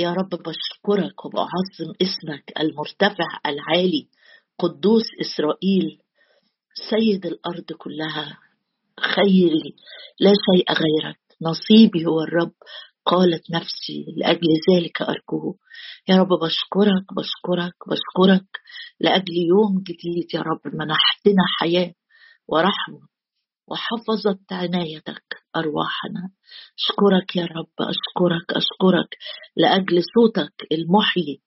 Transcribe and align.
يا 0.00 0.12
رب 0.12 0.28
بشكرك 0.28 1.24
وبعظم 1.24 1.92
اسمك 2.02 2.52
المرتفع 2.60 3.28
العالي 3.46 4.08
قدوس 4.58 5.04
إسرائيل 5.20 5.98
سيد 6.90 7.26
الأرض 7.26 7.72
كلها 7.78 8.38
خيري 9.00 9.74
لا 10.20 10.30
شيء 10.30 10.72
غيرك 10.72 11.18
نصيبي 11.42 12.06
هو 12.06 12.20
الرب 12.20 12.52
قالت 13.06 13.50
نفسي 13.50 14.04
لأجل 14.16 14.48
ذلك 14.72 15.02
أرجوه 15.02 15.54
يا 16.08 16.16
رب 16.16 16.28
بشكرك 16.28 17.04
بشكرك 17.16 17.74
بشكرك 17.88 18.46
لأجل 19.00 19.34
يوم 19.48 19.82
جديد 19.82 20.34
يا 20.34 20.40
رب 20.40 20.60
منحتنا 20.74 21.42
حياة 21.58 21.92
ورحمة. 22.48 23.00
وحفظت 23.70 24.52
عنايتك 24.52 25.22
أرواحنا. 25.56 26.30
أشكرك 26.78 27.36
يا 27.36 27.44
رب 27.44 27.74
أشكرك 27.80 28.50
أشكرك 28.50 29.16
لأجل 29.56 30.02
صوتك 30.14 30.54
المحيي 30.72 31.40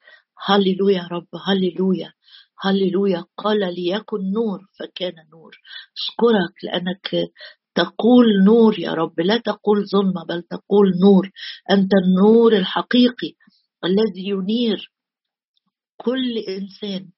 هللويا 0.46 0.98
يا 0.98 1.08
رب 1.12 1.28
هللويا 1.48 2.14
هللويا. 2.60 3.26
قال 3.38 3.60
ليكن 3.60 4.18
نور 4.34 4.60
فكان 4.80 5.14
نور. 5.34 5.58
أشكرك 5.98 6.64
لأنك 6.64 7.32
تقول 7.76 8.44
نور 8.46 8.80
يا 8.80 8.92
رب. 8.92 9.20
لا 9.20 9.38
تقول 9.38 9.86
ظلمة 9.88 10.26
بل 10.30 10.42
تقول 10.42 10.92
نور. 11.04 11.32
أنت 11.72 11.92
النور 12.06 12.54
الحقيقي 12.54 13.34
الذي 13.86 14.30
ينير 14.30 14.92
كل 15.98 16.38
إنسان 16.38 17.10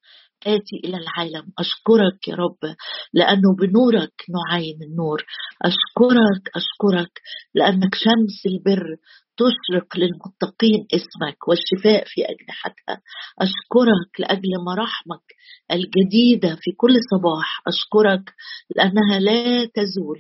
آتي 0.47 0.75
إلى 0.83 0.97
العالم. 0.97 1.51
أشكرك 1.59 2.27
يا 2.27 2.35
رب 2.35 2.75
لأنه 3.13 3.55
بنورك 3.59 4.13
نعين 4.29 4.83
النور. 4.83 5.25
أشكرك 5.61 6.43
أشكرك 6.55 7.21
لأنك 7.55 7.95
شمس 7.95 8.45
البر 8.45 8.95
تشرق 9.37 9.97
للمتقين 9.97 10.87
اسمك 10.95 11.47
والشفاء 11.47 12.03
في 12.07 12.21
أجنحتها. 12.21 13.01
أشكرك 13.41 14.19
لأجل 14.19 14.49
مراحمك 14.67 15.25
الجديدة 15.71 16.55
في 16.61 16.71
كل 16.77 16.93
صباح. 17.11 17.61
أشكرك 17.67 18.33
لأنها 18.75 19.19
لا 19.19 19.65
تزول 19.65 20.19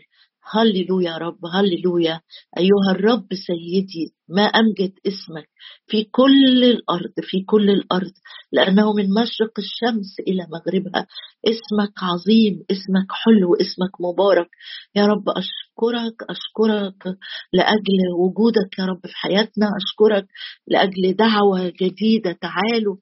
هللويا 0.53 1.11
يا 1.11 1.17
رب 1.17 1.39
هللويا. 1.53 2.21
أيها 2.57 2.91
الرب 2.91 3.27
سيدي 3.47 4.13
ما 4.29 4.41
أمجد 4.43 4.93
اسمك 5.07 5.49
في 5.87 6.03
كل 6.03 6.63
الأرض 6.63 7.13
في 7.21 7.43
كل 7.45 7.69
الأرض 7.69 8.11
لأنه 8.51 8.93
من 8.93 9.09
مشرق 9.09 9.53
الشمس 9.57 10.19
إلى 10.27 10.47
مغربها. 10.53 11.07
اسمك 11.45 11.93
عظيم 12.03 12.63
اسمك 12.71 13.07
حلو 13.11 13.55
اسمك 13.55 14.01
مبارك. 14.01 14.49
يا 14.95 15.05
رب 15.05 15.29
أشكرك 15.29 16.15
أشكرك 16.29 17.17
لأجل 17.53 17.99
وجودك 18.19 18.79
يا 18.79 18.85
رب 18.85 19.01
في 19.03 19.15
حياتنا. 19.15 19.67
أشكرك 19.81 20.27
لأجل 20.67 21.13
دعوة 21.13 21.73
جديدة. 21.81 22.31
تعالوا 22.31 22.95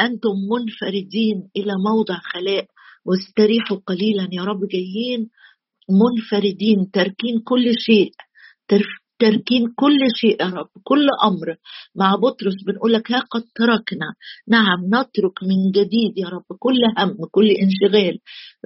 أنتم 0.00 0.34
منفردين 0.52 1.48
إلى 1.56 1.72
موضع 1.88 2.18
خلاء 2.32 2.66
واستريحوا 3.06 3.76
قليلا. 3.86 4.28
يا 4.32 4.42
رب 4.44 4.60
جايين 4.72 5.30
منفردين 5.90 6.90
تاركين 6.90 7.40
كل 7.44 7.72
شيء 7.78 8.10
تاركين 9.18 9.72
كل 9.76 9.98
شيء 10.14 10.42
يا 10.42 10.46
رب 10.46 10.68
كل 10.84 11.06
أمر. 11.24 11.56
مع 11.96 12.14
بطرس 12.16 12.54
بنقول 12.66 12.92
لك 12.92 13.12
ها 13.12 13.20
قد 13.20 13.42
تركنا. 13.54 14.14
نعم 14.48 14.84
نترك 14.86 15.42
من 15.42 15.70
جديد 15.70 16.18
يا 16.18 16.28
رب 16.28 16.44
كل 16.58 16.74
هم 16.98 17.16
كل 17.30 17.50
انشغال 17.50 18.18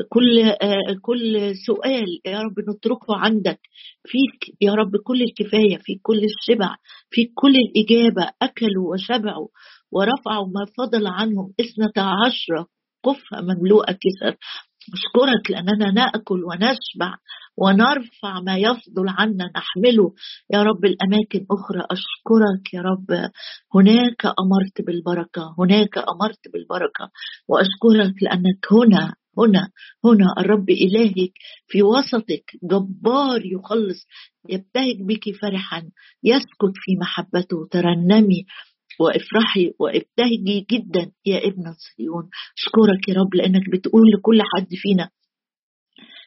كل 0.08 0.38
آه 0.40 0.96
كل 1.02 1.52
سؤال 1.66 2.20
يا 2.26 2.40
رب 2.42 2.54
نتركه 2.70 3.16
عندك. 3.16 3.60
فيك 4.06 4.56
يا 4.60 4.72
رب 4.74 4.96
كل 5.04 5.22
الكفاية 5.22 5.78
في 5.78 5.98
كل 6.02 6.24
الشبع 6.24 6.76
في 7.10 7.30
كل 7.34 7.54
الإجابة. 7.56 8.30
أكلوا 8.42 8.92
وشبعوا 8.94 9.48
ورفعوا 9.92 10.46
ما 10.46 10.64
فضل 10.78 11.06
عنهم. 11.06 11.52
إثنتا 11.60 12.00
عشره 12.00 12.66
قفة 13.04 13.40
مملوءة 13.40 13.92
كسر. 13.92 14.36
أشكرك 14.94 15.50
لأننا 15.50 15.90
نأكل 15.90 16.44
ونشبع 16.44 17.16
ونرفع 17.56 18.40
ما 18.40 18.56
يفضل 18.56 19.08
عنا 19.08 19.50
نحمله. 19.56 20.14
يا 20.52 20.62
رب 20.62 20.84
الأماكن 20.84 21.46
أخرى 21.50 21.80
أشكرك 21.90 22.74
يا 22.74 22.80
رب. 22.80 23.30
هناك 23.74 24.26
أمرت 24.26 24.86
بالبركة 24.86 25.54
هناك 25.58 25.98
أمرت 25.98 26.48
بالبركة. 26.52 27.10
وأشكرك 27.48 28.22
لأنك 28.22 28.72
هنا 28.72 29.14
هنا 29.38 29.68
هنا. 30.04 30.34
الرب 30.38 30.70
إلهك 30.70 31.32
في 31.66 31.82
وسطك 31.82 32.44
جبار 32.62 33.46
يخلص 33.46 34.06
يبتهج 34.48 34.96
بك 35.08 35.24
فرحا 35.42 35.82
يسكت 36.24 36.74
في 36.74 36.96
محبته. 37.00 37.68
ترنمي 37.70 38.44
وافرحي 39.00 39.72
وابتهجي 39.78 40.66
جدا 40.72 41.12
يا 41.26 41.38
ابنة 41.38 41.76
صهيون 41.78 42.30
أشكرك 42.58 43.08
يا 43.08 43.14
رب 43.14 43.34
لأنك 43.34 43.70
بتقول 43.72 44.02
لكل 44.14 44.42
حد 44.42 44.68
فينا 44.74 45.10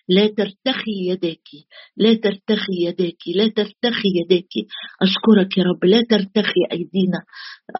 لا 0.09 0.27
ترتخي 0.27 0.91
يداك 1.09 1.47
لا 1.97 2.13
ترتخي 2.13 2.73
يداك 2.87 3.17
لا 3.35 3.47
ترتخي 3.47 4.09
يداك. 4.15 4.53
أشكرك 5.01 5.57
يا 5.57 5.63
رب 5.63 5.85
لا 5.85 6.01
ترتخي 6.09 6.61
أيدينا 6.71 7.19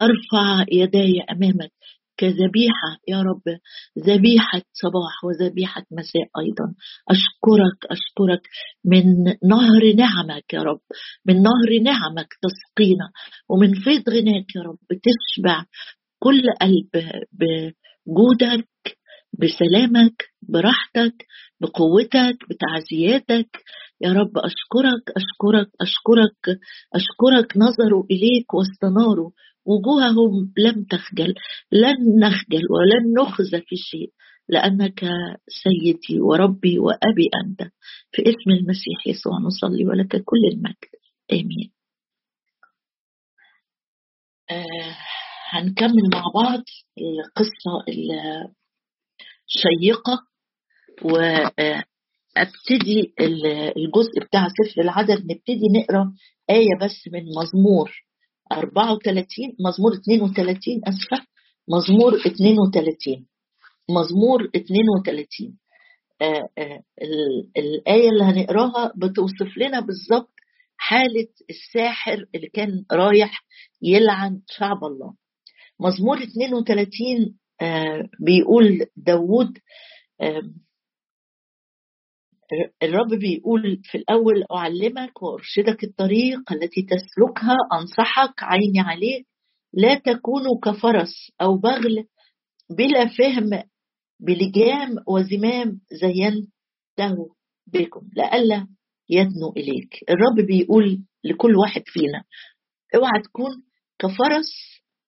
أرفع 0.02 0.64
يداي 0.72 1.20
أمامك. 1.32 1.72
كذبيحة 2.16 2.90
يا 3.08 3.22
رب. 3.22 3.42
ذبيحة 3.98 4.62
صباح 4.72 5.24
وذبيحة 5.24 5.82
مساء 5.92 6.28
أيضا. 6.40 6.74
أشكرك 7.10 7.78
أشكرك. 7.90 8.48
من 8.84 9.24
نهر 9.24 9.92
نعمك 9.96 10.52
يا 10.52 10.62
رب. 10.62 10.80
من 11.26 11.34
نهر 11.34 11.70
نعمك 11.82 12.28
تسقينا. 12.42 13.10
ومن 13.48 13.74
فيض 13.74 14.02
غناك 14.10 14.56
يا 14.56 14.62
رب. 14.62 14.78
تشبع 14.88 15.64
كل 16.18 16.42
قلب 16.60 16.90
بجودك 17.32 18.68
بسلامك 19.38 20.24
براحتك 20.42 21.26
بقوتك 21.60 22.38
بتعزياتك. 22.50 23.58
يا 24.00 24.12
رب 24.12 24.38
أشكرك 24.38 25.04
أشكرك 25.16 25.68
أشكرك 25.80 26.58
أشكرك 26.94 27.56
نظروا 27.56 28.04
إليك 28.10 28.54
واستناروا. 28.54 29.30
وجوههم 29.66 30.52
لم 30.58 30.84
تخجل 30.84 31.34
لن 31.72 32.18
نخجل 32.18 32.62
ولن 32.70 33.14
نخزى 33.22 33.60
في 33.60 33.76
شيء 33.76 34.12
لأنك 34.48 35.00
سيدي 35.48 36.20
وربي 36.20 36.78
وأبي 36.78 37.30
أنت. 37.44 37.70
في 38.12 38.22
اسم 38.22 38.50
المسيح 38.50 39.06
يسوع 39.06 39.38
نصلي 39.38 39.84
ولك 39.86 40.22
كل 40.24 40.40
المجد. 40.52 40.90
آمين. 41.32 41.70
آه 44.50 44.96
هنكمل 45.50 46.10
مع 46.14 46.24
بعض 46.34 46.62
القصة 46.98 47.84
الشيقة 49.48 50.18
وأبتدي 51.02 51.84
الجزء 53.76 54.20
بتاع 54.28 54.46
سفر 54.48 54.80
العدد 54.80 55.24
نبتدي 55.32 55.68
نقرأ 55.80 56.12
آية 56.50 56.78
بس 56.82 57.08
من 57.12 57.22
مزمور. 57.38 57.92
34 58.52 59.56
مزمور 59.68 59.92
32 59.94 60.80
أسفة 60.88 61.26
مزمور 61.68 62.16
32 62.26 63.26
مزمور 63.90 64.50
32 64.56 65.58
آه 66.22 66.48
آه 66.58 66.82
الآية 67.58 68.08
اللي 68.10 68.24
هنقراها 68.24 68.92
بتوصف 68.96 69.58
لنا 69.58 69.80
بالظبط 69.80 70.30
حالة 70.76 71.28
الساحر 71.50 72.26
اللي 72.34 72.48
كان 72.52 72.84
رايح 72.92 73.44
يلعن 73.82 74.40
شعب 74.50 74.84
الله. 74.84 75.14
مزمور 75.80 76.22
32 76.22 77.36
آه 77.60 78.08
بيقول 78.20 78.86
داود 78.96 79.58
الرب 82.82 83.08
بيقول 83.20 83.80
في 83.84 83.98
الأول 83.98 84.44
أعلمك 84.52 85.22
وأرشدك 85.22 85.84
الطريق 85.84 86.52
التي 86.52 86.82
تسلكها 86.82 87.56
أنصحك 87.80 88.42
عيني 88.42 88.80
عليك 88.80 89.26
لا 89.72 89.94
تكونوا 89.94 90.60
كفرس 90.64 91.32
أو 91.42 91.56
بغل 91.56 92.04
بلا 92.70 93.08
فهم 93.18 93.62
بلجام 94.20 94.96
وزمام 95.08 95.80
زينته 95.92 97.34
بكم 97.66 98.08
لئلا 98.16 98.66
يدنو 99.10 99.52
إليك. 99.56 99.94
الرب 100.10 100.46
بيقول 100.46 101.04
لكل 101.24 101.56
واحد 101.56 101.82
فينا 101.86 102.24
اوعى 102.94 103.22
تكون 103.24 103.50
كفرس 103.98 104.50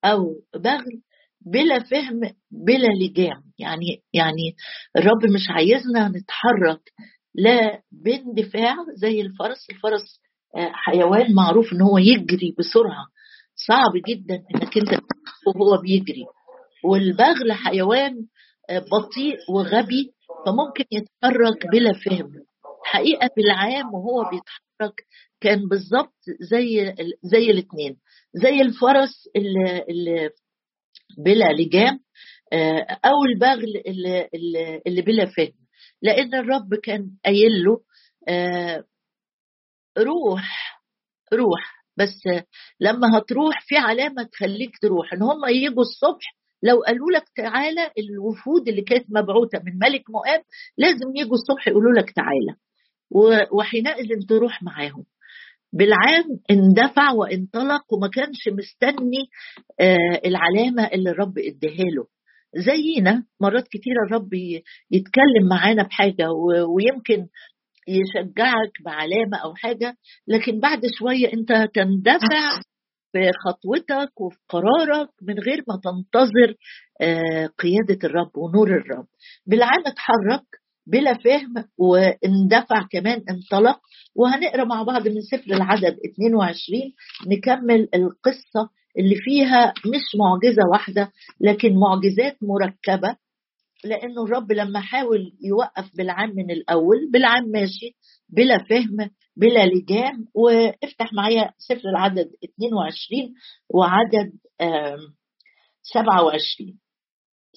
أو 0.04 0.24
بغل 0.54 1.02
بلا 1.46 1.78
فهم 1.78 2.20
بلا 2.50 2.88
لجام. 3.04 3.42
يعني 3.58 4.02
يعني 4.12 4.56
الرب 4.96 5.24
مش 5.34 5.46
عايزنا 5.50 6.08
نتحرك 6.08 6.92
لا 7.36 7.82
باندفاع 7.92 8.76
زي 8.94 9.20
الفرس. 9.20 9.70
الفرس 9.70 10.20
حيوان 10.56 11.34
معروف 11.34 11.72
إن 11.72 11.80
هو 11.82 11.98
يجري 11.98 12.54
بسرعة. 12.58 13.06
صعب 13.66 13.92
جدا 14.08 14.34
إنك 14.34 14.76
أنت 14.78 15.00
وهو 15.46 15.80
بيجري. 15.82 16.24
والبغل 16.84 17.52
حيوان 17.52 18.26
بطيء 18.70 19.36
وغبي 19.50 20.12
فممكن 20.46 20.84
يتحرك 20.92 21.66
بلا 21.72 21.92
فهم. 21.92 22.32
حقيقة 22.84 23.30
بالعام 23.36 23.94
وهو 23.94 24.30
بيتحرك 24.30 25.06
كان 25.40 25.68
بالظبط 25.68 26.14
زي 26.50 26.94
زي 27.22 27.50
الاثنين 27.50 27.96
زي 28.34 28.60
الفرس 28.60 29.28
اللي, 29.36 29.84
اللي 29.88 30.30
بلا 31.18 31.52
لجام 31.52 32.00
آه، 32.52 32.86
أو 33.04 33.24
البغل 33.24 33.82
اللي, 33.86 34.28
اللي 34.86 35.02
بلا 35.02 35.26
فهم. 35.26 35.65
لأن 36.02 36.34
الرب 36.34 36.74
كان 36.74 37.10
قايل 37.24 37.64
له 37.64 37.80
آه، 38.28 38.84
روح 39.98 40.80
روح 41.34 41.86
بس 41.96 42.20
لما 42.80 43.18
هتروح 43.18 43.64
في 43.66 43.76
علامة 43.76 44.22
تخليك 44.22 44.78
تروح 44.82 45.12
إن 45.12 45.22
هم 45.22 45.44
يجوا 45.48 45.82
الصبح 45.82 46.36
لو 46.62 46.82
قالوا 46.82 47.10
لك 47.10 47.24
تعالى 47.36 47.90
الوفود 47.98 48.68
اللي 48.68 48.82
كانت 48.82 49.06
مبعوثه 49.08 49.58
من 49.58 49.78
ملك 49.78 50.10
مؤاب 50.10 50.42
لازم 50.78 51.16
يجوا 51.16 51.34
الصبح 51.34 51.68
يقولوا 51.68 51.92
لك 51.92 52.10
تعالى 52.10 52.56
وحينئذ 53.52 54.26
تروح 54.28 54.62
معاهم. 54.62 55.04
بالعام 55.72 56.24
اندفع 56.50 57.12
وانطلق 57.12 57.94
وما 57.94 58.08
كانش 58.08 58.48
مستني 58.48 59.28
آه، 59.80 60.20
العلامة 60.24 60.86
اللي 60.86 61.10
الرب 61.10 61.38
اداها 61.38 61.84
له. 61.96 62.06
زينا. 62.56 63.24
مرات 63.40 63.64
كتيره 63.68 64.04
الرب 64.06 64.34
يتكلم 64.90 65.48
معانا 65.50 65.82
بحاجة 65.82 66.26
ويمكن 66.76 67.26
يشجعك 67.88 68.72
بعلامة 68.84 69.36
أو 69.44 69.54
حاجة 69.54 69.96
لكن 70.28 70.60
بعد 70.60 70.80
شوية 70.98 71.32
أنت 71.32 71.52
تندفع 71.74 72.60
في 73.12 73.30
خطوتك 73.46 74.20
وفي 74.20 74.38
قرارك 74.48 75.08
من 75.22 75.34
غير 75.38 75.64
ما 75.68 75.80
تنتظر 75.84 76.54
آه، 77.00 77.46
قيادة 77.46 77.98
الرب 78.08 78.30
ونور 78.36 78.68
الرب. 78.68 79.06
بالعام 79.46 79.82
اتحرك 79.86 80.46
بلا 80.86 81.14
فهم 81.14 81.54
واندفع 81.78 82.82
كمان 82.90 83.22
انطلق 83.30 83.80
وهنقرأ 84.14 84.64
مع 84.64 84.82
بعض 84.82 85.08
من 85.08 85.20
سفر 85.20 85.54
العدد 85.54 85.96
22 86.14 86.80
نكمل 87.26 87.88
القصة 87.94 88.70
اللي 88.98 89.14
فيها 89.16 89.74
مش 89.86 90.16
معجزة 90.18 90.62
واحدة 90.72 91.12
لكن 91.40 91.74
معجزات 91.74 92.36
مركبة. 92.42 93.16
لأنه 93.84 94.24
الرب 94.24 94.52
لما 94.52 94.80
حاول 94.80 95.32
يوقف 95.44 95.90
بالعام 95.96 96.30
من 96.30 96.50
الأول 96.50 97.10
بالعام 97.12 97.44
ماشي 97.44 97.96
بلا 98.28 98.58
فهم 98.58 99.10
بلا 99.36 99.66
لجام. 99.66 100.24
وافتح 100.34 101.12
معايا 101.12 101.50
سفر 101.58 101.88
العدد 101.88 102.28
22 102.44 103.34
وعدد 103.74 104.32
27 105.82 106.78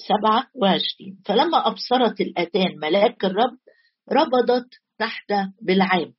27 0.07 1.17
فلما 1.25 1.67
أبصرت 1.67 2.21
الأتان 2.21 2.79
ملاك 2.81 3.25
الرب 3.25 3.57
ربضت 4.11 4.67
تحت 4.99 5.31
بالعام 5.61 6.13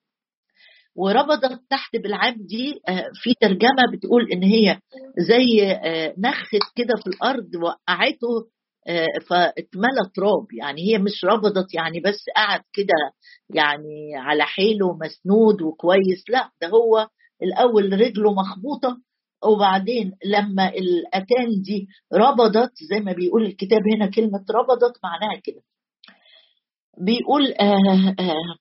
وربضت 0.97 1.61
تحت 1.71 1.97
بالعام 1.97 2.35
دي 2.39 2.81
آه، 2.89 3.11
في 3.15 3.35
ترجمة 3.41 3.93
بتقول 3.93 4.33
إن 4.33 4.43
هي 4.43 4.79
زي 5.19 5.73
آه، 5.73 6.15
نخت 6.19 6.57
كده 6.77 6.95
في 6.97 7.07
الأرض 7.07 7.51
وقعته 7.55 8.49
آه، 8.89 9.07
فاتملى 9.29 10.11
تراب 10.15 10.47
يعني 10.53 10.83
هي 10.83 10.99
مش 10.99 11.25
ربضت 11.25 11.75
يعني 11.75 12.01
بس 12.01 12.25
قعد 12.37 12.61
كده 12.73 13.13
يعني 13.55 14.17
على 14.17 14.43
حيله 14.45 14.99
مسنود 14.99 15.63
وكويس. 15.63 16.25
لا 16.29 16.51
ده 16.63 16.69
هو 16.69 17.09
الأول 17.43 17.93
رجله 18.01 18.33
مخبوطة 18.35 18.99
وبعدين 19.45 20.13
لما 20.25 20.69
الاتان 20.69 21.63
دي 21.63 21.89
ربضت 22.13 22.73
زي 22.91 23.01
ما 23.01 23.13
بيقول 23.13 23.47
الكتاب 23.47 23.81
هنا 23.95 24.07
كلمة 24.11 24.45
ربضت 24.51 24.99
معناها 25.05 25.41
كده. 25.45 25.63
بيقول 26.99 27.53
آه 27.61 28.15
آه 28.21 28.57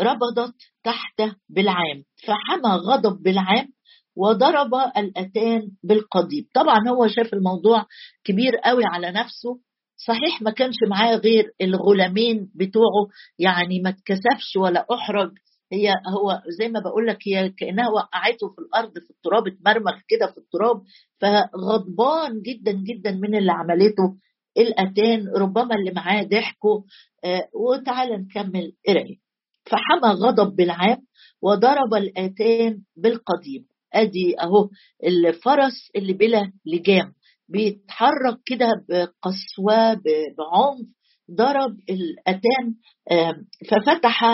ربضت 0.00 0.54
تحت 0.84 1.22
بالعام. 1.48 2.04
فحمى 2.26 2.70
غضب 2.74 3.22
بالعام 3.22 3.68
وضرب 4.16 4.74
الأتان 4.96 5.62
بالقضيب. 5.82 6.46
طبعا 6.54 6.88
هو 6.88 7.08
شاف 7.08 7.34
الموضوع 7.34 7.86
كبير 8.24 8.56
قوي 8.56 8.82
على 8.86 9.10
نفسه. 9.10 9.60
صحيح 10.06 10.42
ما 10.42 10.50
كانش 10.50 10.76
معاه 10.88 11.16
غير 11.16 11.52
الغلامين 11.60 12.50
بتوعه 12.54 13.08
يعني 13.38 13.80
ما 13.80 13.88
اتكسفش 13.90 14.56
ولا 14.56 14.86
أحرج 14.94 15.30
هي 15.72 15.88
هو 15.90 16.42
زي 16.58 16.68
ما 16.68 16.80
بقول 16.80 17.06
لك 17.06 17.18
هي 17.28 17.48
كأنها 17.50 17.88
وقعته 17.88 18.48
في 18.48 18.58
الأرض 18.58 18.92
في 18.98 19.10
التراب 19.10 19.46
اتمرمغ 19.46 20.00
كده 20.08 20.26
في 20.32 20.38
التراب 20.38 20.82
فغضبان 21.20 22.42
جدا 22.42 22.72
جدا 22.72 23.10
من 23.10 23.34
اللي 23.34 23.52
عملته 23.52 24.16
الاتان 24.58 25.28
ربما 25.36 25.74
اللي 25.74 25.90
معاه 25.90 26.22
ضحكوا 26.22 26.80
آه 27.24 27.48
وتعالى 27.54 28.16
نكمل 28.16 28.72
قراية. 28.88 29.16
فحمى 29.64 30.12
غضب 30.14 30.56
بالعام 30.56 30.98
وضرب 31.42 31.94
الاتان 31.94 32.82
بالقضيب. 32.96 33.64
أدي 33.94 34.40
أهو 34.40 34.68
الفرس 35.04 35.90
اللي 35.96 36.12
بلا 36.12 36.52
لجام 36.66 37.12
بيتحرك 37.48 38.38
كده 38.46 38.66
بقسوة 38.88 39.94
بعنف 40.38 40.86
ضرب 41.32 41.76
الأتان 41.90 42.74
ففتح 43.70 44.24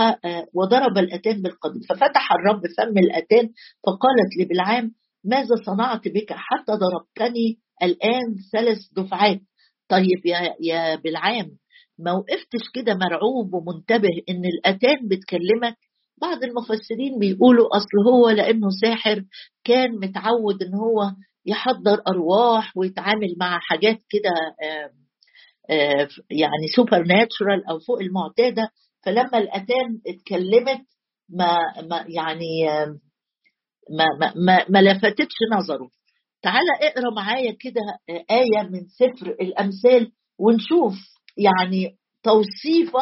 وضرب 0.55 0.99
الأتان 0.99 1.43
بالقدم 1.43 1.81
ففتح 1.89 2.33
الرب 2.33 2.61
فم 2.79 2.99
الأتان 2.99 3.49
فقالت 3.87 4.31
لبلعام 4.41 4.91
ماذا 5.25 5.55
صنعت 5.67 6.09
بك 6.09 6.33
حتى 6.33 6.73
ضربتني 6.73 7.59
الآن 7.83 8.35
ثلاث 8.53 8.79
دفعات؟ 8.97 9.41
طيب 9.89 10.27
يا 10.27 10.55
يا 10.61 10.95
بلعام 10.95 11.51
ما 11.99 12.13
وقفتش 12.13 12.71
كده 12.75 12.95
مرعوب 12.95 13.55
ومنتبه 13.55 14.23
إن 14.31 14.45
الأتان 14.45 15.09
بتكلمك؟ 15.09 15.77
بعض 16.23 16.45
المفسرين 16.45 17.19
بيقولوا 17.19 17.77
أصل 17.77 18.09
هو 18.13 18.31
لأنه 18.31 18.69
ساحر 18.83 19.23
كان 19.65 19.91
متعود 19.91 20.63
إن 20.63 20.75
هو 20.75 21.13
يحضر 21.47 22.03
أرواح 22.09 22.77
ويتعامل 22.77 23.35
مع 23.41 23.59
حاجات 23.59 24.01
كده 24.11 24.31
آه، 24.63 24.91
يعني 26.31 26.69
سوبر 26.77 27.03
ناتشورال 27.03 27.67
أو 27.71 27.79
فوق 27.79 28.01
المعتادة. 28.01 28.71
فلما 29.05 29.39
الاتان 29.39 30.01
اتكلمت 30.07 30.81
ما, 31.29 31.59
ما 31.91 32.05
يعني 32.09 32.67
ما, 33.91 34.05
ما, 34.21 34.33
ما, 34.37 34.65
ما 34.69 34.83
لفتتش 34.83 35.35
نظره. 35.59 35.91
تعالى 36.43 36.71
اقرأ 36.83 37.15
معايا 37.17 37.57
كده 37.61 37.81
آية 38.31 38.63
من 38.71 38.87
سفر 38.87 39.27
الأمثال 39.31 40.13
ونشوف 40.39 40.95
يعني 41.37 41.97
توصيفة 42.23 43.01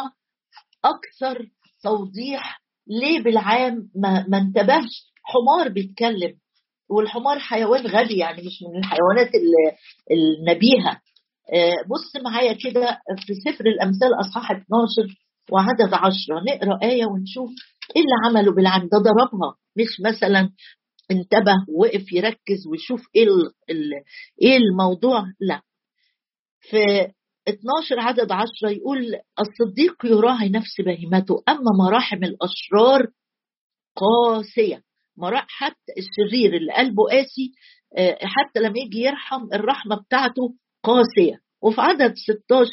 أكثر 0.85 1.45
توضيح 1.83 2.61
ليه 2.87 3.23
بالعام 3.23 3.89
ما, 3.95 4.25
ما 4.29 4.37
انتبهش. 4.37 5.11
حمار 5.23 5.69
بيتكلم 5.69 6.33
والحمار 6.89 7.39
حيوان 7.39 7.87
غبي 7.87 8.17
يعني 8.17 8.37
مش 8.37 8.63
من 8.63 8.79
الحيوانات 8.79 9.29
النبيهة. 10.11 10.91
آه، 10.91 11.01
بص 11.89 12.23
معايا 12.23 12.53
كده 12.53 12.99
في 13.27 13.33
سفر 13.33 13.65
الأمثال 13.65 14.09
أصحاح 14.21 14.51
12 14.51 14.65
وعدد 15.51 15.93
10 15.93 16.13
نقرأ 16.49 16.79
آية 16.83 17.05
ونشوف 17.05 17.49
إيه 17.95 18.01
اللي 18.01 18.15
عمله 18.25 18.51
بالعم 18.55 18.81
ده 18.81 18.97
ضربها. 18.97 19.55
مش 19.77 20.01
مثلا 20.05 20.49
انتبه 21.11 21.53
وقف 21.77 22.11
يركز 22.13 22.67
ويشوف 22.71 23.01
إيه 23.15 23.27
إيه 24.41 24.57
الموضوع. 24.57 25.23
لا. 25.39 25.61
في 26.61 26.77
12 27.47 27.99
عدد 27.99 28.31
10 28.31 28.69
يقول 28.69 29.05
الصديق 29.39 30.05
يراعي 30.05 30.49
نفس 30.49 30.81
بهيمته 30.85 31.43
أما 31.49 31.71
مراحم 31.85 32.23
الأشرار 32.23 33.07
قاسية. 33.95 34.81
حتى 35.47 35.91
الشرير 35.97 36.57
اللي 36.57 36.73
قلبه 36.73 37.03
قاسي 37.11 37.51
آه، 37.97 38.17
حتى 38.21 38.59
لما 38.59 38.79
يجي 38.79 38.99
يرحم 38.99 39.47
الرحمة 39.53 39.95
بتاعته 39.95 40.53
قاسية. 40.85 41.39
وفي 41.61 41.81
عدد 41.81 42.13
16 42.15 42.69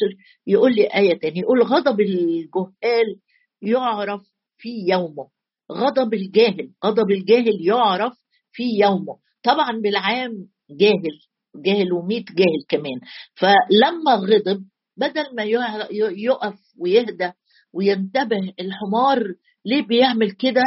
يقول 0.46 0.74
لي 0.74 0.86
آية 0.94 1.18
تانية 1.18 1.40
يقول 1.40 1.62
غضب 1.62 2.00
الجهال 2.00 3.20
يعرف 3.62 4.22
في 4.58 4.68
يومه. 4.88 5.28
غضب 5.72 6.14
الجاهل 6.14 6.70
غضب 6.84 7.10
الجاهل 7.10 7.66
يعرف 7.66 8.12
في 8.52 8.62
يومه. 8.82 9.18
طبعا 9.42 9.80
بالعام 9.82 10.32
جاهل 10.70 11.18
جاهل 11.56 11.92
وميت 11.92 12.32
جاهل 12.32 12.62
كمان. 12.68 13.00
فلما 13.34 14.14
غضب 14.14 14.64
بدل 14.96 15.34
ما 15.36 15.42
يقف 16.12 16.54
ويهدى 16.78 17.30
وينتبه 17.72 18.52
الحمار 18.60 19.34
ليه 19.64 19.82
بيعمل 19.86 20.30
كده 20.30 20.62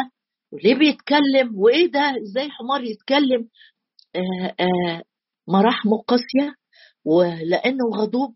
وليه 0.52 0.76
بيتكلم 0.76 1.52
وإيه 1.56 1.92
ده 1.92 2.14
إزاي 2.24 2.50
حمار 2.50 2.84
يتكلم 2.84 3.50
آآ 4.16 4.56
آآ 4.60 5.04
مراحمه 5.48 5.98
قاسية؟ 6.08 6.56
ولأنه 7.06 7.86
غضوب 7.96 8.36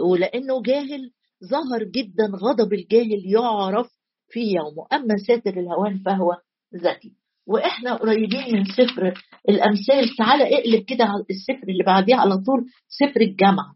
ولأنه 0.00 0.62
جاهل 0.62 1.10
ظهر 1.50 1.84
جدا 1.84 2.24
غضب 2.42 2.72
الجاهل 2.72 3.22
يعرف 3.26 3.86
في 4.28 4.40
يومه. 4.40 4.86
أما 4.92 5.16
ساتر 5.26 5.60
الهوان 5.60 5.98
فهو 5.98 6.36
ذكي. 6.76 7.12
وإحنا 7.46 7.94
قريبين 7.94 8.54
من 8.54 8.64
سفر 8.64 9.14
الأمثال. 9.48 10.16
تعالى 10.18 10.44
اقلب 10.44 10.84
كده 10.84 11.04
على 11.04 11.24
السفر 11.30 11.68
اللي 11.68 11.84
بعديه 11.86 12.14
على 12.14 12.34
طول 12.34 12.66
سفر 12.88 13.20
الجامعة. 13.20 13.74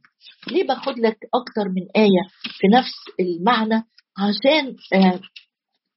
ليه 0.50 0.66
باخد 0.66 0.98
لك 0.98 1.18
أكتر 1.34 1.68
من 1.68 1.86
آية 1.96 2.28
في 2.42 2.66
نفس 2.74 2.94
المعنى؟ 3.20 3.82
عشان 4.18 4.76
آه 4.94 5.20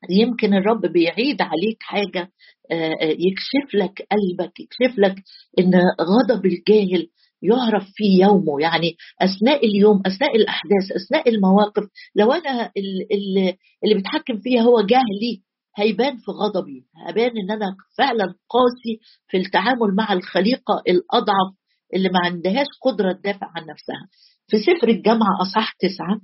يمكن 0.09 0.53
الرب 0.53 0.81
بيعيد 0.85 1.41
عليك 1.41 1.77
حاجة 1.81 2.31
آه، 2.71 2.93
آه، 3.01 3.15
يكشف 3.17 3.75
لك 3.75 4.07
قلبك 4.11 4.59
يكشف 4.59 4.99
لك 4.99 5.15
إن 5.59 5.71
غضب 6.01 6.45
الجاهل 6.45 7.07
يعرف 7.41 7.83
في 7.95 8.03
يومه 8.21 8.61
يعني 8.61 8.95
أثناء 9.21 9.65
اليوم 9.65 10.01
أثناء 10.05 10.35
الأحداث 10.35 10.91
أثناء 10.95 11.29
المواقف 11.29 11.83
لو 12.15 12.31
أنا 12.31 12.71
اللي, 12.77 13.57
اللي 13.83 13.95
بتحكم 13.99 14.39
فيها 14.39 14.61
هو 14.61 14.81
جهلي 14.81 15.41
هيبان 15.77 16.17
في 16.17 16.31
غضبي 16.31 16.85
هيبان 17.07 17.31
إن 17.37 17.51
أنا 17.51 17.75
فعلا 17.97 18.25
قاسي 18.25 18.99
في 19.27 19.37
التعامل 19.37 19.95
مع 19.97 20.13
الخليقة 20.13 20.81
الأضعف 20.89 21.53
اللي 21.93 22.09
ما 22.09 22.19
عندهاش 22.23 22.65
قدرة 22.83 23.11
تدافع 23.13 23.47
عن 23.55 23.61
نفسها. 23.65 24.07
في 24.47 24.57
سفر 24.57 24.87
الجامعة 24.87 25.41
اصح 25.41 25.73
تسعة 25.79 26.21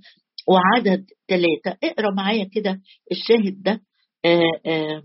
وعدد 0.47 1.05
ثلاثة 1.29 1.77
اقرأ 1.83 2.11
معايا 2.13 2.49
كده 2.53 2.81
الشاهد 3.11 3.61
ده 3.63 3.81
آآ 4.25 4.41
آآ 4.65 5.03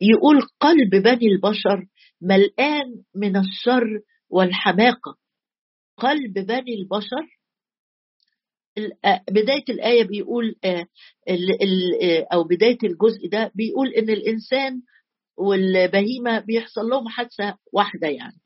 يقول 0.00 0.42
قلب 0.60 0.90
بني 1.02 1.26
البشر 1.26 1.86
ملآن 2.22 2.86
من 3.16 3.36
الشر 3.36 4.00
والحماقة. 4.30 5.16
قلب 5.98 6.32
بني 6.32 6.74
البشر. 6.74 7.38
بداية 9.30 9.64
الآية 9.68 10.04
بيقول 10.04 10.54
أو 12.32 12.44
بداية 12.44 12.78
الجزء 12.84 13.28
ده 13.28 13.52
بيقول 13.54 13.88
إن 13.88 14.10
الإنسان 14.10 14.82
والبهيمة 15.36 16.38
بيحصل 16.40 16.80
لهم 16.80 17.08
حادثة 17.08 17.58
واحدة 17.72 18.08
يعني. 18.08 18.40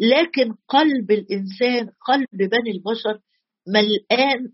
لكن 0.00 0.54
قلب 0.68 1.10
الإنسان 1.10 1.90
قلب 2.06 2.28
بني 2.32 2.70
البشر 2.70 3.20
ملآن 3.68 4.52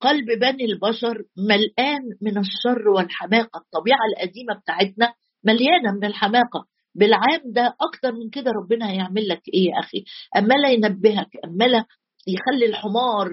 قلب 0.00 0.26
بني 0.40 0.64
البشر 0.64 1.24
ملآن 1.36 2.02
من 2.22 2.38
الشر 2.38 2.88
والحماقة. 2.88 3.58
الطبيعة 3.60 3.98
القديمة 4.14 4.54
بتاعتنا 4.54 5.14
مليانة 5.44 5.92
من 5.92 6.04
الحماقة. 6.04 6.66
بالعام 6.98 7.40
ده 7.44 7.74
أكتر 7.80 8.12
من 8.12 8.30
كده 8.30 8.50
ربنا 8.50 8.90
هيعمل 8.90 9.28
لك 9.28 9.42
إيه 9.54 9.64
يا 9.70 9.80
أخي؟ 9.80 10.04
أما 10.36 10.54
ينبهك 10.68 11.28
أما 11.44 11.84
يخلي 12.28 12.66
الحمار 12.66 13.28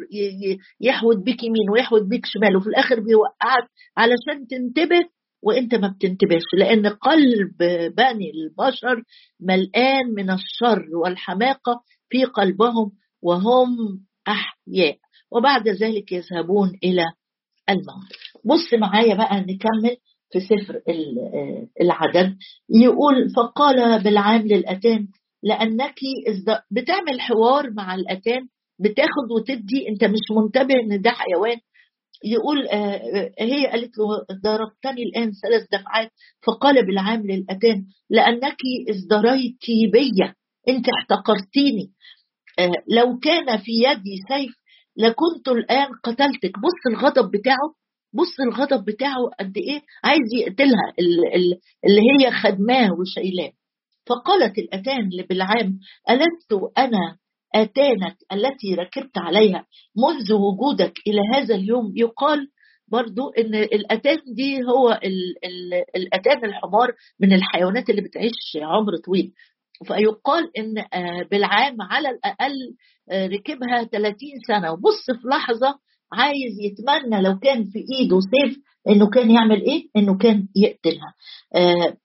يحود 0.81 1.23
بيك 1.23 1.43
يمين 1.43 1.69
ويحود 1.73 2.09
بيك 2.09 2.25
شمال 2.25 2.57
وفي 2.57 2.67
الآخر 2.67 2.99
بيوقعك 2.99 3.69
علشان 3.97 4.47
تنتبه 4.49 5.05
وأنت 5.43 5.75
ما 5.75 5.87
بتنتبهش 5.87 6.43
لأن 6.57 6.87
قلب 6.87 7.57
بني 7.97 8.31
البشر 8.31 9.03
ملآن 9.39 10.05
من 10.15 10.29
الشر 10.31 10.85
والحماقة 11.03 11.81
في 12.09 12.23
قلبهم 12.25 12.91
وهم 13.21 13.69
أحياء 14.27 14.97
وبعد 15.31 15.67
ذلك 15.67 16.11
يذهبون 16.11 16.71
إلى 16.83 17.03
الموت. 17.69 18.11
بص 18.45 18.73
معايا 18.73 19.15
بقى 19.15 19.39
نكمل 19.41 19.97
في 20.35 20.41
سفر 20.41 20.81
العدد 21.81 22.35
يقول 22.69 23.29
فقال 23.35 24.03
بالعام 24.03 24.41
للأتان 24.41 25.07
لأنك 25.43 25.95
بتعمل 26.71 27.21
حوار 27.21 27.71
مع 27.71 27.95
الأتان 27.95 28.47
بتاخد 28.79 29.31
وتدي 29.37 29.89
أنت 29.89 30.03
مش 30.03 30.19
منتبه 30.37 30.75
إن 30.75 31.01
ده 31.01 31.11
حيوان. 31.11 31.57
يقول 32.25 32.67
آه، 32.67 33.01
هي 33.39 33.67
قالت 33.67 33.91
له 33.97 34.37
ضربتني 34.43 35.03
الآن 35.03 35.31
ثلاث 35.31 35.67
دفعات. 35.73 36.11
فقال 36.47 36.85
بالعام 36.85 37.21
للأتان 37.27 37.85
لأنك 38.09 38.57
ازدريتي 38.89 39.87
بي 39.93 40.11
أنت 40.69 40.85
احتقرتيني 40.89 41.91
آه، 42.59 42.71
لو 42.89 43.19
كان 43.19 43.57
في 43.57 43.71
يدي 43.71 44.17
سيف 44.29 44.55
لكنت 44.97 45.47
الآن 45.47 45.87
قتلتك. 46.03 46.59
بص 46.59 46.79
الغضب 46.95 47.31
بتاعه 47.31 47.73
بص 48.15 48.39
الغضب 48.39 48.85
بتاعه 48.85 49.29
قد 49.39 49.57
إيه؟ 49.57 49.81
عايز 50.03 50.29
يقتلها 50.41 50.93
اللي 51.85 52.01
هي 52.19 52.31
خدماه 52.31 52.89
وشايلاه. 52.99 53.51
فقالت 54.07 54.57
الأتان 54.57 55.09
لبلعام 55.19 55.79
ألست 56.09 56.53
أنا 56.77 57.17
آتانك 57.55 58.17
التي 58.33 58.75
ركبت 58.75 59.17
عليها 59.17 59.65
منذ 59.97 60.33
وجودك 60.33 60.93
إلى 61.07 61.21
هذا 61.35 61.55
اليوم؟ 61.55 61.93
يقال 61.95 62.47
برضو 62.87 63.29
إن 63.29 63.55
الأتان 63.55 64.17
دي 64.35 64.63
هو 64.63 64.91
ال 65.03 65.45
ال 65.45 65.83
الأتان 65.95 66.45
الحمار 66.45 66.91
من 67.19 67.33
الحيوانات 67.33 67.89
اللي 67.89 68.01
بتعيش 68.01 68.57
عمر 68.61 68.97
طويل. 69.05 69.33
فيقال 69.87 70.57
إن 70.57 70.77
آه، 70.93 71.23
بالعام 71.31 71.81
على 71.81 72.09
الأقل 72.09 72.53
آه، 73.11 73.27
ركبها 73.27 73.83
30 73.83 74.29
سنة. 74.47 74.71
وبص 74.71 75.05
في 75.21 75.27
لحظة 75.27 75.79
عايز 76.13 76.59
يتمنى 76.61 77.21
لو 77.21 77.39
كان 77.39 77.63
في 77.63 77.79
ايده 77.79 78.19
سيف 78.19 78.57
انه 78.89 79.09
كان 79.09 79.31
يعمل 79.31 79.61
إيه؟ 79.61 79.83
انه 79.97 80.17
كان 80.17 80.47
يقتلها. 80.55 81.13
آه 81.55 81.97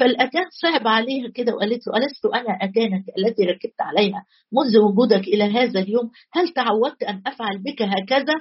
فالاتان 0.00 0.44
صعب 0.62 0.86
عليها 0.88 1.28
كده 1.34 1.54
وقالت 1.54 1.86
له 1.86 1.96
ألست 1.96 2.26
أنا 2.26 2.58
اتانك 2.62 3.04
التي 3.18 3.42
ركبت 3.44 3.80
عليها 3.80 4.24
منذ 4.52 4.78
وجودك 4.78 5.28
إلى 5.28 5.44
هذا 5.44 5.80
اليوم 5.80 6.10
هل 6.32 6.48
تعودت 6.48 7.02
أن 7.02 7.22
أفعل 7.26 7.58
بك 7.58 7.82
هكذا؟ 7.82 8.34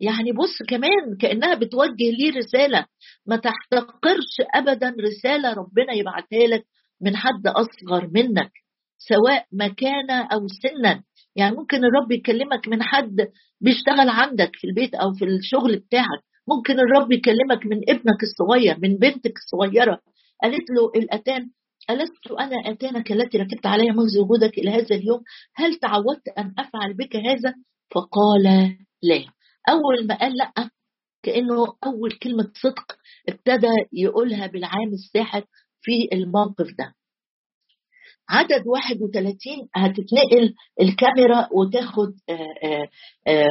يعني 0.00 0.32
بص 0.32 0.62
كمان 0.68 1.16
كأنها 1.20 1.54
بتوجه 1.54 2.10
لي 2.18 2.30
رسالة 2.30 2.86
ما 3.26 3.36
تحتقرش 3.36 4.34
ابدا 4.54 4.94
رسالة 5.00 5.52
ربنا 5.52 5.92
يبعتها 5.92 6.46
لك 6.46 6.64
من 7.00 7.16
حد 7.16 7.46
أصغر 7.46 8.10
منك 8.14 8.50
سواء 8.98 9.46
مكانه 9.52 10.22
أو 10.32 10.46
سنا 10.48 11.02
يعني 11.36 11.56
ممكن 11.56 11.76
الرب 11.76 12.12
يكلمك 12.12 12.68
من 12.68 12.82
حد 12.82 13.16
بيشتغل 13.60 14.08
عندك 14.08 14.56
في 14.56 14.66
البيت 14.66 14.94
أو 14.94 15.12
في 15.12 15.24
الشغل 15.24 15.76
بتاعك. 15.76 16.20
ممكن 16.48 16.80
الرب 16.80 17.12
يكلمك 17.12 17.66
من 17.66 17.80
ابنك 17.88 18.22
الصغير 18.22 18.76
من 18.80 18.96
بنتك 18.96 19.32
الصغيرة. 19.36 20.00
قالت 20.42 20.70
له 20.70 21.02
الأتان 21.02 21.50
ألست 21.90 22.32
أنا 22.40 22.72
أتانك 22.72 23.12
التي 23.12 23.38
ركبت 23.38 23.66
عليها 23.66 23.92
منذ 23.92 24.18
وجودك 24.20 24.58
إلى 24.58 24.70
هذا 24.70 24.96
اليوم؟ 24.96 25.20
هل 25.54 25.74
تعودت 25.74 26.28
أن 26.38 26.54
أفعل 26.58 26.94
بك 26.94 27.16
هذا؟ 27.16 27.54
فقال 27.90 28.42
لا. 29.02 29.24
أول 29.68 30.06
ما 30.06 30.14
قال 30.18 30.36
لأ 30.36 30.70
كأنه 31.22 31.66
أول 31.84 32.12
كلمة 32.12 32.50
صدق 32.62 32.96
ابتدى 33.28 33.72
يقولها 33.92 34.46
بالعام 34.46 34.92
الساحق 34.92 35.44
في 35.82 36.08
الموقف 36.12 36.66
ده. 36.78 36.94
عدد 38.28 38.62
31 38.66 39.68
هتتنقل 39.74 40.54
الكاميرا 40.80 41.48
وتاخد 41.52 42.12
آه، 42.28 42.88
آه، 43.26 43.48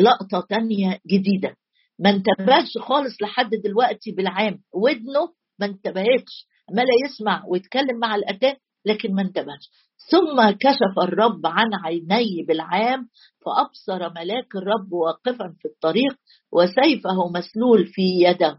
لقطة 0.00 0.46
تانية 0.48 0.98
جديدة. 1.06 1.56
ما 1.98 2.10
انتبهش 2.10 2.78
خالص 2.80 3.22
لحد 3.22 3.50
دلوقتي 3.64 4.12
بالعام. 4.12 4.58
ودنه 4.74 5.28
ما 5.60 5.66
انتبهتش 5.66 6.46
ما 6.70 6.80
لا 6.80 6.94
يسمع 7.06 7.42
ويتكلم 7.48 7.98
مع 8.00 8.14
الأتان 8.14 8.54
لكن 8.86 9.14
ما 9.14 9.22
انتبهش. 9.22 9.70
ثم 10.10 10.50
كشف 10.50 10.98
الرب 11.02 11.46
عن 11.46 11.74
عيني 11.84 12.44
بالعام 12.48 13.08
فأبصر 13.46 14.10
ملاك 14.14 14.56
الرب 14.56 14.92
واقفا 14.92 15.54
في 15.58 15.68
الطريق 15.68 16.14
وسيفه 16.52 17.28
مسلول 17.34 17.86
في 17.86 18.02
يده. 18.02 18.56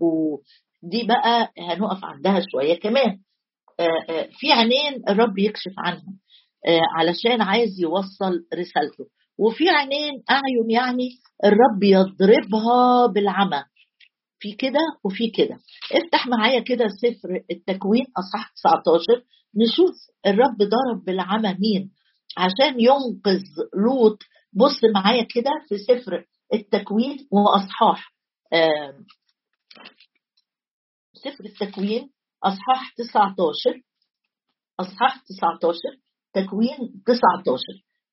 دي 0.84 1.04
بقى 1.08 1.52
هنقف 1.70 2.06
عندها 2.06 2.42
شوية 2.52 2.80
كمان. 2.80 3.20
في 4.40 4.52
عينين 4.52 5.10
الرب 5.10 5.38
يكشف 5.38 5.74
عنهم 5.78 6.20
آه، 6.68 6.82
علشان 6.98 7.42
عايز 7.42 7.80
يوصل 7.80 8.46
رسالته. 8.54 9.06
وفي 9.38 9.70
عينين 9.70 10.24
أعين 10.30 10.70
يعني 10.72 11.10
الرب 11.46 11.84
يضربها 11.84 13.08
بالعمى. 13.08 13.64
في 14.40 14.52
كده 14.52 14.80
وفي 15.04 15.30
كده. 15.30 15.58
افتح 15.92 16.28
معايا 16.28 16.60
كده 16.60 16.86
سفر 16.88 17.44
التكوين 17.52 18.06
اصح 18.18 18.52
19 18.54 19.24
نشوف 19.56 19.96
الرب 20.26 20.58
ضرب 20.58 21.06
بالعمى 21.06 21.58
مين. 21.60 21.92
عشان 22.38 22.80
ينقذ 22.80 23.44
لوط. 23.86 24.20
بص 24.54 24.80
معايا 24.96 25.24
كده 25.36 25.52
في 25.70 25.78
سفر 25.78 26.26
التكوين 26.54 27.28
وأصحاح. 27.32 28.14
سفر 31.14 31.46
التكوين. 31.46 32.10
أصحاح 32.46 32.94
19 32.98 33.82
أصحاح 34.80 35.24
19 35.24 35.80
تكوين 36.34 37.02
19 37.06 37.60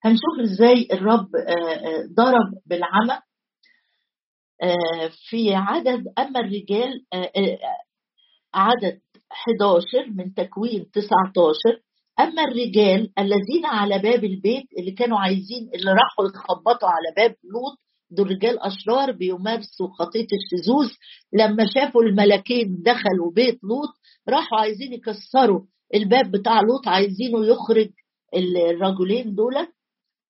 هنشوف 0.04 0.40
إزاي 0.52 0.88
الرب 0.92 1.28
آه، 1.36 1.52
آه، 1.52 2.06
ضرب 2.16 2.52
بالعمى. 2.66 3.20
آه، 4.62 5.10
في 5.28 5.54
عدد 5.54 6.04
أما 6.18 6.40
الرجال 6.40 7.04
عدد 8.54 9.00
11 9.32 10.10
من 10.10 10.34
تكوين 10.34 10.90
19 10.90 11.80
أما 12.20 12.42
الرجال 12.44 13.12
الذين 13.18 13.66
على 13.66 13.98
باب 13.98 14.24
البيت 14.24 14.66
اللي 14.78 14.90
كانوا 14.92 15.18
عايزين 15.18 15.70
اللي 15.74 15.90
راحوا 15.90 16.24
يخبطوا 16.34 16.88
على 16.88 17.14
باب 17.16 17.36
لوط 17.44 17.78
دول 18.16 18.30
رجال 18.30 18.58
أشرار 18.58 19.12
بيمارسوا 19.12 19.88
خطية 19.98 20.26
الشذوذ. 20.32 20.90
لما 21.32 21.66
شافوا 21.74 22.02
الملكين 22.02 22.82
دخلوا 22.82 23.32
بيت 23.34 23.60
لوط 23.64 23.88
راحوا 24.28 24.58
عايزين 24.58 24.92
يكسروا 24.92 25.60
الباب 25.94 26.30
بتاع 26.30 26.60
لوط 26.60 26.88
عايزينه 26.88 27.46
يخرج 27.46 27.90
الرجلين 28.34 29.34
دول 29.34 29.54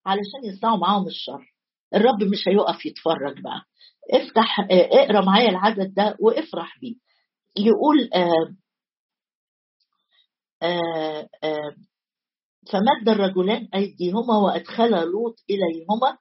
علشان 0.06 0.44
يصنعوا 0.44 0.78
معاهم 0.78 1.06
الشر. 1.06 1.54
الرب 1.94 2.22
مش 2.22 2.48
هيقف 2.48 2.86
يتفرج 2.86 3.40
بقى. 3.42 3.62
افتح 4.12 4.60
آه، 4.60 4.88
اقرأ 4.92 5.24
معايا 5.24 5.48
العدد 5.50 5.94
ده 5.94 6.16
وافرح 6.20 6.78
بيه. 6.80 6.94
يقول 7.56 8.10
آه 8.14 8.54
آه 10.62 11.28
آه 11.44 11.74
فمد 12.72 13.08
الرجلان 13.08 13.68
أيديهما 13.74 14.36
وأدخل 14.38 14.90
لوط 14.90 15.36
إليهما. 15.50 16.18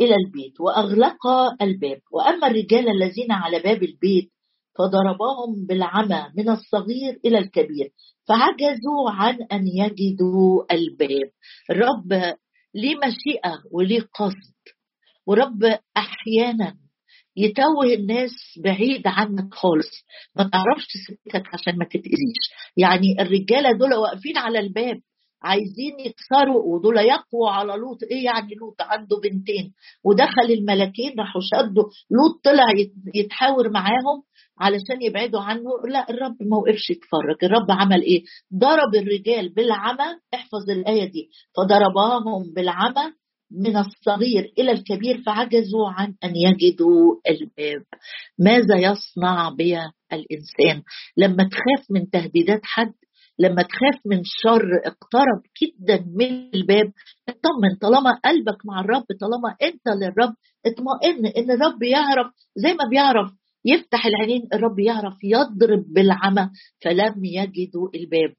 إلى 0.00 0.14
البيت 0.14 0.60
وأغلقا 0.60 1.56
الباب. 1.62 2.00
وأما 2.12 2.46
الرجال 2.46 2.88
الذين 2.88 3.32
على 3.32 3.58
باب 3.58 3.82
البيت 3.82 4.30
فضرباهم 4.78 5.66
بالعمى 5.68 6.26
من 6.36 6.50
الصغير 6.50 7.20
إلى 7.24 7.38
الكبير 7.38 7.90
فعجزوا 8.28 9.10
عن 9.10 9.38
أن 9.52 9.66
يجدوا 9.66 10.74
الباب. 10.74 11.30
الرب 11.70 12.36
ليه 12.74 12.96
مشيئة 12.96 13.62
وليه 13.72 14.00
قصد. 14.14 14.54
ورب 15.26 15.78
أحيانا 15.96 16.76
يتوه 17.36 17.94
الناس 17.94 18.30
بعيد 18.64 19.02
عنك 19.06 19.54
خالص. 19.54 20.04
ما 20.36 20.50
تعرفش 20.52 20.86
سكتك 21.08 21.42
عشان 21.54 21.78
ما 21.78 21.84
تتأذيش. 21.84 22.42
يعني 22.76 23.22
الرجالة 23.22 23.72
دول 23.78 23.94
واقفين 23.94 24.36
على 24.38 24.58
الباب 24.58 25.00
عايزين 25.42 26.00
يكسروا 26.00 26.62
ودول 26.64 26.96
يقووا 26.98 27.50
على 27.50 27.72
لوط. 27.72 28.02
إيه 28.02 28.24
يعني 28.24 28.54
لوط؟ 28.60 28.76
عنده 28.80 29.16
بنتين. 29.22 29.72
ودخل 30.04 30.50
الملكين 30.50 31.14
راحوا 31.18 31.40
شدوا. 31.44 31.84
لوط 32.10 32.40
طلع 32.44 32.64
يتحاور 33.14 33.70
معاهم 33.70 34.22
علشان 34.58 35.02
يبعدوا 35.02 35.40
عنه. 35.40 35.70
لا 35.88 36.10
الرب 36.10 36.36
ما 36.40 36.56
وقفش 36.56 36.90
يتفرج. 36.90 37.36
الرب 37.42 37.70
عمل 37.70 38.02
إيه؟ 38.02 38.22
ضرب 38.54 38.94
الرجال 38.94 39.54
بالعمى. 39.54 40.18
احفظ 40.34 40.70
الآية 40.70 41.10
دي. 41.10 41.28
فضرباهم 41.56 42.52
بالعمى 42.54 43.12
من 43.50 43.76
الصغير 43.76 44.52
إلى 44.58 44.72
الكبير 44.72 45.22
فعجزوا 45.26 45.88
عن 45.88 46.14
أن 46.24 46.32
يجدوا 46.36 47.14
الباب. 47.30 47.84
ماذا 48.38 48.76
يصنع 48.76 49.48
بها 49.48 49.92
الإنسان؟ 50.12 50.82
لما 51.16 51.48
تخاف 51.48 51.86
من 51.90 52.10
تهديدات 52.10 52.60
حد 52.64 52.92
لما 53.38 53.62
تخاف 53.62 54.00
من 54.06 54.20
شر 54.24 54.70
اقترب 54.84 55.42
جدا 55.62 56.04
من 56.16 56.50
الباب. 56.54 56.92
اطمن 57.28 57.76
طالما 57.80 58.12
قلبك 58.24 58.66
مع 58.66 58.80
الرب 58.80 59.04
طالما 59.20 59.56
أنت 59.62 59.86
للرب 60.02 60.34
اطمئن 60.66 61.26
إن 61.26 61.50
الرب 61.50 61.82
يعرف. 61.82 62.26
زي 62.56 62.72
ما 62.72 62.84
بيعرف 62.90 63.30
يفتح 63.64 64.06
العينين 64.06 64.48
الرب 64.54 64.78
يعرف 64.78 65.14
يضرب 65.24 65.84
بالعمى 65.94 66.50
فلم 66.84 67.24
يجدوا 67.24 67.88
الباب. 67.94 68.34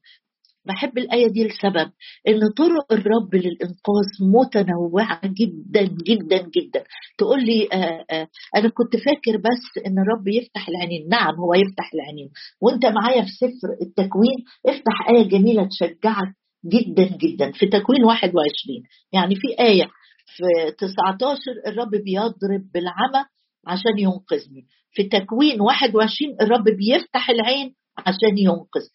بحب 0.64 0.98
الآية 0.98 1.28
دي 1.28 1.44
لسبب 1.44 1.90
إن 2.28 2.40
طرق 2.56 2.92
الرب 2.92 3.34
للإنقاذ 3.34 4.08
متنوعة 4.20 5.20
جدا 5.24 5.82
جدا 5.82 6.38
جدا. 6.56 6.84
تقول 7.18 7.44
لي 7.44 7.68
آآ 7.72 7.76
آه، 7.76 8.04
آآ 8.10 8.22
آه، 8.22 8.28
أنا 8.56 8.68
كنت 8.68 8.96
فاكر 8.96 9.36
بس 9.36 9.84
إن 9.86 9.98
الرب 9.98 10.28
يفتح 10.28 10.68
العينين. 10.68 11.08
نعم 11.08 11.34
هو 11.34 11.54
يفتح 11.54 11.90
العينين. 11.94 12.30
وأنت 12.62 12.86
معايا 12.86 13.22
في 13.22 13.30
سفر 13.30 13.68
التكوين 13.82 14.38
افتح 14.66 15.08
آية 15.10 15.28
جميلة 15.28 15.68
تشجعك 15.68 16.34
جدا 16.66 17.16
جدا. 17.16 17.52
في 17.52 17.66
تكوين 17.66 18.04
21 18.04 18.82
يعني 19.12 19.34
في 19.34 19.60
آية 19.60 19.90
في 20.26 20.72
19 20.78 21.36
الرب 21.66 21.90
بيضرب 21.90 22.72
بالعمى 22.74 23.24
عشان 23.66 23.98
ينقذني. 23.98 24.66
في 24.92 25.02
تكوين 25.02 25.60
21 25.60 26.36
الرب 26.40 26.64
بيفتح 26.64 27.30
العين 27.30 27.74
عشان 27.98 28.38
ينقذ. 28.38 28.86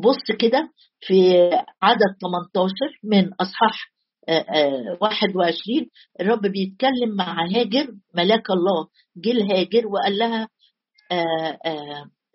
بص 0.00 0.36
كده 0.40 0.72
في 1.00 1.34
عدد 1.82 2.16
18 2.22 2.74
من 3.04 3.32
أصحاح 3.34 3.92
21 5.00 5.86
الرب 6.20 6.42
بيتكلم 6.42 7.16
مع 7.16 7.46
هاجر 7.46 7.88
ملاك 8.14 8.50
الله 8.50 8.88
جه 9.16 9.32
لهاجر 9.32 9.86
وقال 9.86 10.18
لها 10.18 10.48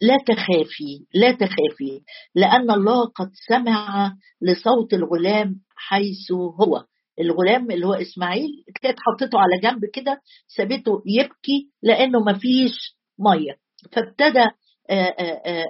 لا 0.01 0.17
تخافي 0.27 1.05
لا 1.13 1.31
تخافي 1.31 2.01
لأن 2.35 2.71
الله 2.71 3.05
قد 3.05 3.31
سمع 3.47 4.13
لصوت 4.41 4.93
الغلام 4.93 5.55
حيث 5.75 6.31
هو. 6.31 6.85
الغلام 7.19 7.71
اللي 7.71 7.87
هو 7.87 7.93
إسماعيل 7.93 8.49
كانت 8.81 8.97
حطيته 8.99 9.39
على 9.39 9.59
جنب 9.63 9.85
كده 9.93 10.21
سابته 10.47 11.03
يبكي 11.05 11.69
لأنه 11.83 12.19
مفيش 12.19 12.95
مية. 13.19 13.57
فابتدى 13.91 14.39
آه، 14.39 14.43
آه، 14.43 14.49
آه، 14.49 14.53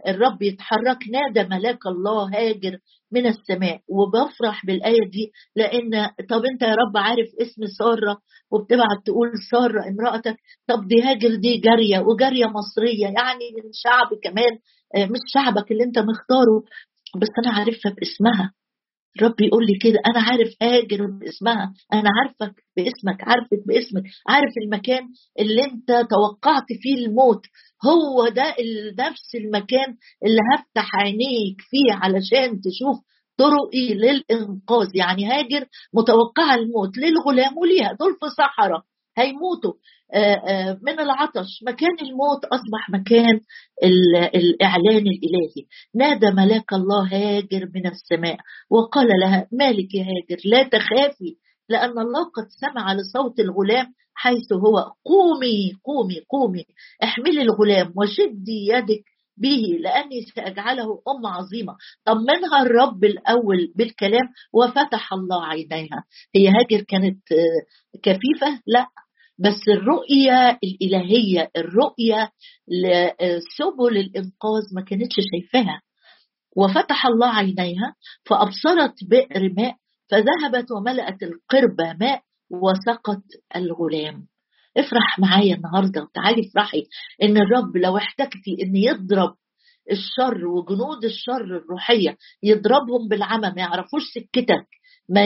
الرب 0.08 0.42
يتحرك 0.42 0.98
نادى 1.12 1.50
ملاك 1.50 1.88
الله 1.88 2.30
هاجر 2.36 2.78
من 3.12 3.26
السماء 3.28 3.80
وبفرح 3.90 4.66
بالآية 4.66 5.10
دي 5.12 5.32
لأن 5.56 6.06
طب 6.30 6.46
أنت 6.52 6.62
يا 6.62 6.76
رب 6.76 6.98
عارف 6.98 7.28
اسم 7.42 7.62
سارة؟ 7.80 8.18
وبتبعت 8.52 9.00
تقول 9.06 9.32
سارة 9.52 9.88
امرأتك. 9.90 10.36
طب 10.68 10.88
دي 10.88 11.02
هاجر 11.04 11.36
دي 11.36 11.58
جارية 11.58 12.00
وجارية 12.00 12.46
مصرية 12.46 13.04
يعني 13.06 13.46
من 13.58 13.70
شعب 13.74 14.08
كمان 14.24 14.52
مش 15.12 15.20
شعبك 15.34 15.72
اللي 15.72 15.84
أنت 15.84 16.00
مختاره 16.00 16.64
بس 17.22 17.30
أنا 17.46 17.54
عارفها 17.54 17.92
باسمها. 18.00 18.54
رب 19.22 19.42
يقول 19.42 19.66
لي 19.66 19.74
كده 19.82 20.00
أنا 20.08 20.22
عارف 20.22 20.50
هاجر 20.62 21.06
باسمها 21.06 21.74
أنا 21.94 22.10
عارفك 22.20 22.56
باسمك 22.78 23.22
عارفك 23.22 23.68
باسمك 23.68 24.04
عارف 24.30 24.54
المكان 24.66 25.04
اللي 25.40 25.64
أنت 25.64 25.88
توقعت 26.10 26.66
فيه 26.82 27.06
الموت. 27.06 27.42
هو 27.86 28.28
ده 28.28 28.56
نفس 29.00 29.36
المكان 29.36 29.98
اللي 30.26 30.40
هفتح 30.54 30.96
عينيك 30.96 31.58
فيه 31.70 31.94
علشان 31.94 32.62
تشوف 32.62 32.98
طرقي 33.38 33.94
للإنقاذ. 33.94 34.88
يعني 34.96 35.26
هاجر 35.26 35.66
متوقعة 35.94 36.56
الموت 36.56 36.98
للغلام 36.98 37.58
وليها 37.58 37.94
دول 38.00 38.14
في 38.20 38.26
صحراء. 38.38 38.82
هيموتوا. 39.18 39.74
آه، 40.14 40.36
آه، 40.36 40.80
من 40.82 41.00
العطش. 41.00 41.64
مكان 41.68 41.96
الموت 42.02 42.46
أصبح 42.46 42.90
مكان 42.90 43.40
الإعلان 44.36 45.08
الإلهي. 45.08 45.66
نادى 45.96 46.32
ملاك 46.32 46.74
الله 46.74 47.04
هاجر 47.14 47.70
من 47.76 47.88
السماء 47.88 48.38
وقال 48.70 49.08
لها 49.22 49.48
مالك 49.52 49.96
يا 49.96 50.04
هاجر؟ 50.04 50.42
لا 50.46 50.64
تخافي 50.64 51.36
لأن 51.70 52.00
الله 52.00 52.24
قد 52.24 52.48
سمع 52.62 52.94
لصوت 52.94 53.40
الغلام 53.40 53.94
حيث 54.16 54.54
هو. 54.54 54.78
قومي 55.06 55.74
قومي 55.86 56.20
قومي. 56.30 56.66
احملي 57.04 57.42
الغلام 57.42 57.94
وشدي 57.98 58.68
يدك 58.74 59.04
به 59.38 59.78
لأني 59.80 60.22
سأجعله 60.36 61.02
أم 61.08 61.26
عظيمة. 61.28 61.76
طمنها 62.06 62.62
الرب 62.62 63.04
الأول 63.04 63.74
بالكلام 63.76 64.28
وفتح 64.54 65.14
الله 65.14 65.46
عينيها. 65.46 66.04
هي 66.36 66.48
هاجر 66.48 66.84
كانت 66.84 67.32
آه، 67.32 68.00
كفيفة؟ 68.04 68.62
لا. 68.68 68.88
بس 69.40 69.62
الرؤية 69.68 70.60
الإلهية 70.64 71.52
الرؤية 71.58 72.30
لسبل 72.68 73.98
الإنقاذ 73.98 74.64
ما 74.76 74.82
كانتش 74.82 75.16
شايفاها. 75.32 75.82
وفتح 76.58 77.06
الله 77.06 77.28
عينيها 77.28 77.96
فأبصرت 78.26 78.94
بئر 79.10 79.54
ماء 79.58 79.76
فذهبت 80.10 80.72
وملأت 80.72 81.24
القربة 81.24 81.94
ماء 82.00 82.22
وسقت 82.52 83.24
الغلام. 83.56 84.28
افرح 84.78 85.20
معايا 85.20 85.56
النهارده 85.56 86.02
وتعالي 86.02 86.48
افرحي 86.50 86.84
إن 87.24 87.38
الرب 87.38 87.78
لو 87.78 87.98
احتجتي 87.98 88.58
إن 88.64 88.76
يضرب 88.76 89.36
الشر 89.92 90.48
وجنود 90.48 91.06
الشر 91.06 91.44
الروحية 91.58 92.18
يضربهم 92.44 93.08
بالعمى 93.08 93.50
ما 93.50 93.62
يعرفوش 93.62 94.02
سكتك 94.16 94.68
ما 95.10 95.26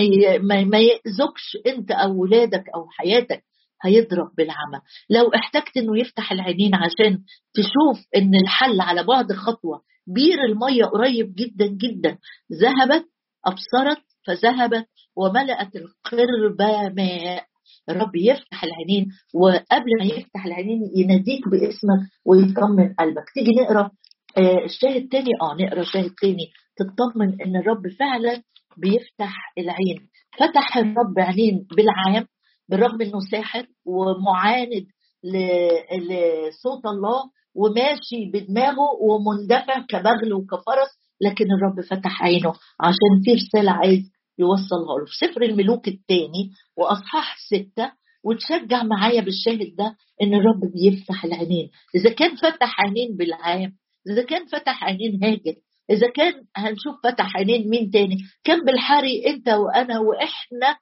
ما 0.64 0.80
يأذكش 0.80 1.58
أنت 1.68 1.92
أو 1.92 2.22
ولادك 2.22 2.64
أو 2.76 2.88
حياتك. 2.90 3.44
هيضرب 3.84 4.30
بالعمى. 4.38 4.82
لو 5.10 5.32
احتجت 5.36 5.78
إنه 5.78 6.00
يفتح 6.00 6.32
العينين 6.32 6.76
عشان 6.76 7.20
تشوف 7.54 8.06
إن 8.16 8.36
الحل 8.36 8.82
على 8.82 9.04
بعد 9.04 9.34
خطوة 9.34 9.82
بير 10.08 10.46
المية 10.46 10.86
قريب 10.86 11.36
جدا 11.36 11.68
جدا. 11.68 12.18
ذهبت 12.62 13.06
أبصرت 13.46 14.04
فذهبت 14.28 14.88
وملأت 15.18 15.76
القربة 15.76 16.90
ماء. 16.90 17.46
الرب 17.90 18.16
يفتح 18.16 18.64
العينين 18.64 19.08
وقبل 19.36 19.92
ما 20.00 20.06
يفتح 20.06 20.46
العينين 20.46 20.82
يناديك 20.96 21.48
باسمك 21.50 22.10
ويطمن 22.26 22.94
قلبك. 22.94 23.24
تيجي 23.34 23.52
نقرأ 23.52 23.92
آه 24.38 24.66
الشاهد 24.66 25.10
تاني 25.10 25.32
آه 25.42 25.64
نقرأ 25.64 25.84
شاهد 25.84 26.12
تاني. 26.22 26.52
تطمن 26.78 27.42
إن 27.42 27.56
الرب 27.56 27.88
فعلا 28.00 28.42
بيفتح 28.78 29.54
العين. 29.58 30.10
فتح 30.40 30.78
الرب 30.78 31.20
عينين 31.20 31.68
بالعام. 31.78 32.28
بالرغم 32.70 33.02
إنه 33.02 33.20
ساحر 33.32 33.66
ومعاند 33.86 34.86
لصوت 35.96 36.86
الله 36.86 37.24
وماشي 37.56 38.32
بدماغه 38.34 38.92
ومندفع 39.02 39.80
كبغل 39.90 40.34
وكفرس 40.34 40.90
لكن 41.22 41.46
الرب 41.52 41.82
فتح 41.86 42.24
عينه 42.24 42.54
عشان 42.80 43.22
في 43.26 43.34
رسالة 43.34 43.72
عايز 43.72 44.12
يوصلها 44.40 45.00
له. 45.00 45.06
في 45.06 45.28
سفر 45.28 45.42
الملوك 45.42 45.88
الثاني 45.88 46.52
وأصحاح 46.78 47.38
ستة 47.50 47.92
وتشجع 48.24 48.84
معايا 48.84 49.22
بالشاهد 49.22 49.76
ده 49.78 49.96
إن 50.22 50.34
الرب 50.34 50.60
بيفتح 50.74 51.26
العينين. 51.26 51.70
إذا 51.96 52.14
كان 52.14 52.36
فتح 52.36 52.82
عينين 52.82 53.18
بالعام 53.18 53.74
إذا 54.10 54.24
كان 54.24 54.46
فتح 54.46 54.84
عينين 54.84 55.24
هاجر 55.24 55.56
إذا 55.92 56.10
كان 56.16 56.34
هنشوف 56.56 56.96
فتح 57.04 57.36
عينين 57.38 57.70
مين 57.70 57.92
تاني؟ 57.92 58.18
كان 58.44 58.66
بالحري 58.66 59.28
أنت 59.28 59.50
وأنا 59.50 60.00
وإحنا 60.00 60.78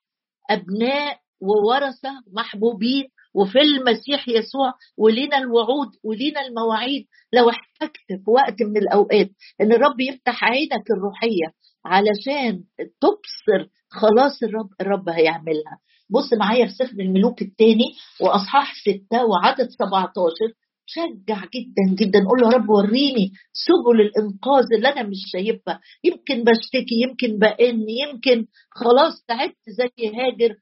أبناء 0.49 1.17
وورثة 1.41 2.09
محبوبين 2.33 3.03
وفي 3.35 3.59
المسيح 3.59 4.29
يسوع 4.29 4.73
ولينا 4.97 5.37
الوعود 5.37 5.87
ولينا 6.03 6.47
المواعيد. 6.47 7.05
لو 7.33 7.49
احتجت 7.49 8.07
في 8.25 8.31
وقت 8.31 8.61
من 8.61 8.77
الأوقات 8.77 9.29
إن 9.61 9.71
الرب 9.71 9.99
يفتح 9.99 10.43
عينك 10.43 10.91
الروحية 10.97 11.47
علشان 11.85 12.63
تبصر 13.01 13.69
خلاص 13.89 14.43
الرب 14.43 14.69
الرب 14.81 15.09
هيعملها. 15.09 15.79
بص 16.09 16.33
معايا 16.33 16.65
في 16.65 16.71
سفر 16.73 16.99
الملوك 16.99 17.41
الثاني 17.41 17.93
وأصحاح 18.21 18.73
ستة 18.81 19.25
وعدد 19.25 19.67
17 19.69 20.53
شجع 20.87 21.39
جدا 21.55 21.95
جدا. 22.05 22.19
قول 22.29 22.41
له 22.41 22.51
يا 22.51 22.57
رب 22.57 22.69
وريني 22.69 23.31
سبل 23.53 24.01
الإنقاذ 24.01 24.63
اللي 24.77 24.87
أنا 24.89 25.03
مش 25.03 25.17
شايفها. 25.31 25.79
يمكن 26.03 26.43
بشتكي 26.43 26.95
يمكن 27.09 27.39
بأن 27.39 27.85
يمكن 27.89 28.47
خلاص 28.71 29.25
تعبت 29.27 29.55
زي 29.67 30.07
هاجر 30.07 30.55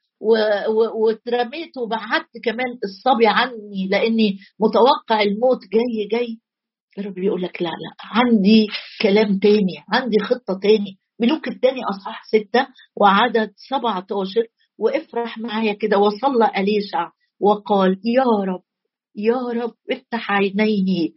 واترميت 0.96 1.78
وبعدت 1.78 2.38
كمان 2.44 2.68
الصبي 2.84 3.28
عني 3.28 3.88
لأني 3.92 4.38
متوقع 4.60 5.22
الموت 5.22 5.60
جاي 5.74 6.08
جاي. 6.12 6.38
الرب 6.98 7.14
بيقول 7.14 7.42
لك 7.42 7.62
لا 7.62 7.68
لا 7.70 7.96
عندي 8.04 8.68
كلام 9.02 9.40
تاني 9.40 9.84
عندي 9.90 10.20
خطة 10.20 10.60
تاني. 10.64 10.98
ملوك 11.20 11.48
الثاني 11.48 11.80
أصحاح 11.90 12.24
ستة 12.26 12.68
وعدد 13.02 13.52
17 13.70 14.42
وافرح 14.78 15.38
معايا 15.38 15.74
كده 15.74 15.98
وصلى 15.98 16.52
أليشع 16.58 17.10
وقال 17.40 18.00
يا 18.04 18.24
رب 18.24 18.64
يا 19.16 19.64
رب 19.64 19.74
افتح 19.92 20.32
عينيه. 20.32 21.10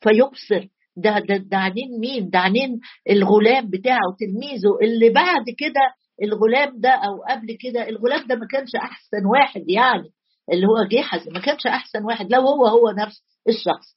فيبصر 0.00 0.68
ده 0.96 1.18
ده 1.18 1.36
ده 1.36 1.56
عينين 1.56 2.00
مين؟ 2.00 2.30
ده 2.30 2.38
عينين 2.38 2.80
الغلام 3.10 3.70
بتاعه 3.70 4.16
تلميذه 4.20 4.78
اللي 4.82 5.10
بعد 5.10 5.44
كده 5.58 5.94
الغلام 6.22 6.80
ده 6.80 6.90
أو 6.90 7.22
قبل 7.28 7.56
كده 7.60 7.88
الغلام 7.88 8.26
ده 8.26 8.34
ما 8.34 8.46
كانش 8.46 8.74
أحسن 8.76 9.26
واحد 9.26 9.64
يعني 9.68 10.08
اللي 10.52 10.66
هو 10.66 10.84
جحز 10.92 11.28
ما 11.28 11.40
كانش 11.40 11.66
أحسن 11.66 12.04
واحد 12.04 12.32
لو 12.32 12.40
هو 12.40 12.66
هو 12.66 12.90
نفس 12.90 13.22
الشخص. 13.48 13.96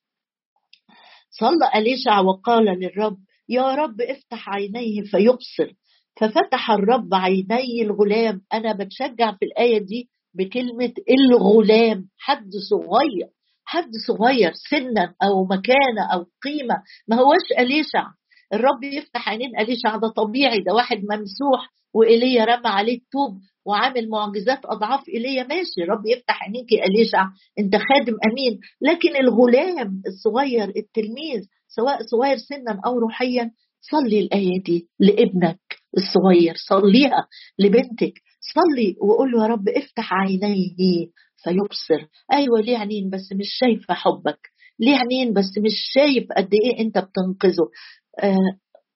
صلى 1.31 1.71
أليشع 1.75 2.19
وقال 2.19 2.65
للرب 2.65 3.17
يا 3.49 3.75
رب 3.75 4.01
افتح 4.01 4.49
عينيه 4.49 5.01
فيبصر. 5.01 5.73
ففتح 6.19 6.71
الرب 6.71 7.13
عيني 7.13 7.81
الغلام. 7.81 8.41
أنا 8.53 8.73
بتشجع 8.73 9.31
في 9.31 9.45
الآية 9.45 9.77
دي 9.79 10.09
بكلمة 10.33 10.93
الغلام 11.09 12.05
حد 12.17 12.49
صغير 12.69 13.29
حد 13.65 13.89
صغير 14.07 14.51
سنا 14.69 15.13
أو 15.23 15.45
مكانة 15.45 16.13
أو 16.13 16.25
قيمة. 16.43 16.75
ما 17.07 17.15
هوش 17.15 17.59
اليشع 17.59 18.07
الرب 18.53 18.83
يفتح 18.83 19.29
عينين 19.29 19.59
اليشع 19.59 19.95
ده 19.95 20.07
طبيعي 20.07 20.59
ده 20.59 20.73
واحد 20.73 20.97
ممسوح 20.97 21.69
وإيليا 21.93 22.45
رمى 22.45 22.67
عليه 22.67 22.97
الطوب 22.97 23.39
وعامل 23.65 24.09
معجزات 24.09 24.59
أضعاف 24.65 25.09
إيليا. 25.09 25.43
ماشي 25.43 25.81
رب 25.89 26.05
يفتح 26.05 26.43
عينيك 26.43 26.71
يا 26.71 26.85
إليشع 26.85 27.23
أنت 27.59 27.75
خادم 27.75 28.13
أمين. 28.31 28.59
لكن 28.81 29.15
الغلام 29.15 30.01
الصغير 30.07 30.63
التلميذ 30.77 31.41
سواء 31.67 32.01
صغير 32.05 32.37
سنا 32.37 32.81
أو 32.85 32.99
روحيا 32.99 33.51
صلي 33.81 34.19
الايه 34.19 34.63
دي 34.63 34.87
لابنك 34.99 35.59
الصغير 35.97 36.53
صليها 36.69 37.27
لبنتك. 37.59 38.13
صلي 38.53 38.95
وقول 39.01 39.31
له 39.31 39.43
يا 39.43 39.47
رب 39.47 39.69
افتح 39.69 40.13
عينيه 40.13 41.07
فيبصر. 41.43 42.07
أيوه 42.33 42.61
ليه 42.61 42.77
عينين 42.77 43.09
بس؟ 43.09 43.33
مش 43.33 43.47
شايفة 43.59 43.93
حبك. 43.93 44.39
ليه 44.79 44.95
عينين 44.95 45.33
بس؟ 45.33 45.57
مش 45.65 45.73
شايف 45.93 46.27
قد 46.37 46.49
إيه 46.53 46.79
أنت 46.79 46.97
بتنقذه. 46.97 47.69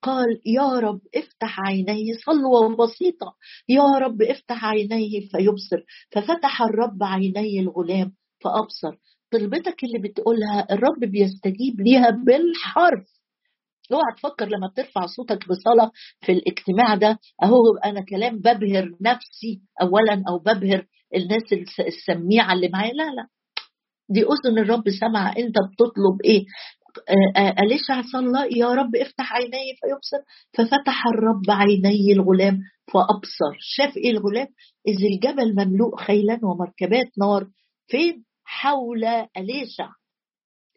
قال 0.02 0.42
يا 0.46 0.80
رب 0.80 1.02
افتح 1.16 1.60
عينيه. 1.60 2.14
صلوة 2.26 2.76
بسيطة. 2.76 3.36
يا 3.70 3.84
رب 3.84 4.22
افتح 4.22 4.66
عينيه. 4.66 5.20
فيبصر. 5.20 5.84
ففتح 6.12 6.62
الرب 6.62 7.04
عيني 7.04 7.60
الغلام 7.60 8.14
فأبصر. 8.44 8.98
طلبتك 9.32 9.84
اللي 9.84 10.00
بتقولها 10.10 10.68
الرب 10.72 11.00
بيستجيب 11.00 11.82
ليها 11.82 12.10
بالحرف. 12.10 13.08
اوعى 13.92 14.16
تفكر 14.18 14.46
لما 14.46 14.68
بترفع 14.68 15.06
صوتك 15.06 15.48
بصلاة 15.50 15.92
في 16.22 16.32
الاجتماع 16.32 16.96
ده. 16.96 17.20
أهو 17.44 17.78
أنا 17.86 18.02
كلام 18.02 18.38
ببهر 18.40 18.96
نفسي 19.02 19.62
اولا 19.82 20.24
أو 20.30 20.40
ببهر 20.40 20.86
الناس 21.16 21.54
السميعة 21.80 22.54
اللي 22.54 22.70
معايا. 22.70 22.94
لا 22.94 23.04
لا. 23.04 23.28
دي 24.10 24.22
أذن 24.22 24.60
الرب 24.60 24.84
سمع. 24.90 25.30
أنت 25.38 25.56
بتطلب 25.72 26.22
إيه؟ 26.26 26.46
أليشع 27.60 28.02
صلى 28.12 28.48
يا 28.58 28.68
رب 28.68 28.96
افتح 28.96 29.34
عيني 29.34 29.76
فيبصر. 29.82 30.24
ففتح 30.54 31.08
الرب 31.08 31.44
عيني 31.50 32.14
الغلام 32.14 32.60
فأبصر. 32.94 33.58
شاف 33.60 33.98
إيه 33.98 34.12
الغلام 34.12 34.48
إذ 34.88 35.06
الجبل 35.06 35.54
مملوء 35.66 35.96
خيلا 35.98 36.40
ومركبات 36.44 37.12
نار. 37.20 37.48
فين؟ 37.88 38.24
حول 38.46 39.06
أليشع 39.38 39.90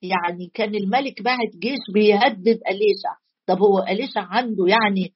يعني 0.02 0.50
كان 0.54 0.74
الملك 0.74 1.22
بعت 1.22 1.56
جيش 1.62 1.78
بيهدد 1.94 2.60
أليشع 2.70 3.14
طب 3.46 3.58
هو 3.58 3.78
أليشع 3.78 4.20
عنده 4.20 4.64
يعني 4.66 5.12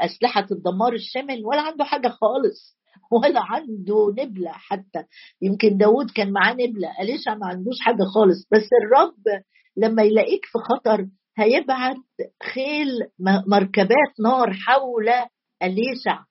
أسلحة 0.00 0.46
الدمار 0.52 0.92
الشامل؟ 0.92 1.42
ولا 1.46 1.60
عنده 1.60 1.84
حاجة 1.84 2.08
خالص. 2.08 2.78
ولا 3.12 3.40
عنده 3.40 4.14
نبلة 4.18 4.50
حتى. 4.52 5.04
يمكن 5.42 5.76
داود 5.76 6.10
كان 6.10 6.32
معاه 6.32 6.52
نبلة. 6.52 6.88
أليشع 7.00 7.34
ما 7.34 7.46
عندوش 7.46 7.80
حاجة 7.80 8.02
خالص. 8.14 8.46
بس 8.52 8.68
الرب 8.84 9.42
لما 9.76 10.02
يلاقيك 10.02 10.44
في 10.44 10.58
خطر 10.58 11.06
هيبعت 11.38 11.96
خيل 12.54 12.88
مركبات 13.46 14.12
نار 14.24 14.52
حول 14.52 15.08
أليشع. 15.62 16.24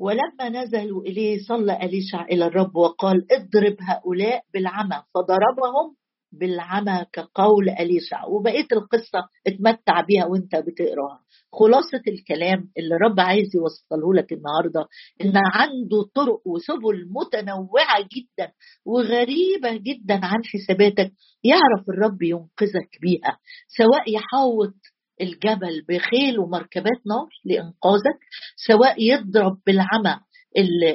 ولما 0.00 0.48
نزلوا 0.48 1.02
إليه 1.02 1.38
صلى 1.48 1.76
أليشع 1.82 2.24
إلى 2.24 2.46
الرب 2.46 2.76
وقال 2.76 3.26
اضرب 3.32 3.76
هؤلاء 3.80 4.42
بالعمى 4.54 5.02
فضربهم 5.14 5.96
بالعمى 6.32 7.04
كقول 7.12 7.68
أليشع 7.68 8.24
وبقية 8.26 8.66
القصة 8.72 9.28
اتمتع 9.46 10.00
بيها 10.00 10.26
وانت 10.26 10.56
بتقراها. 10.56 11.20
خلاصة 11.52 12.02
الكلام 12.08 12.70
اللي 12.78 12.94
رب 12.96 13.20
عايز 13.20 13.56
يوصله 13.56 14.14
لك 14.14 14.32
النهاردة 14.32 14.86
إن 15.24 15.32
عنده 15.54 16.02
طرق 16.14 16.40
وسبل 16.46 17.08
متنوعة 17.10 18.00
جدا 18.02 18.52
وغريبة 18.86 19.76
جدا 19.76 20.14
عن 20.22 20.40
حساباتك 20.44 21.12
يعرف 21.44 21.88
الرب 21.88 22.22
ينقذك 22.22 22.90
بيها. 23.02 23.38
سواء 23.68 24.10
يحوط 24.14 24.74
الجبل 25.20 25.82
بخيل 25.88 26.38
ومركبات 26.38 27.00
نار 27.06 27.28
لإنقاذك 27.44 28.18
سواء 28.66 29.02
يضرب 29.02 29.58
بالعمى 29.66 30.20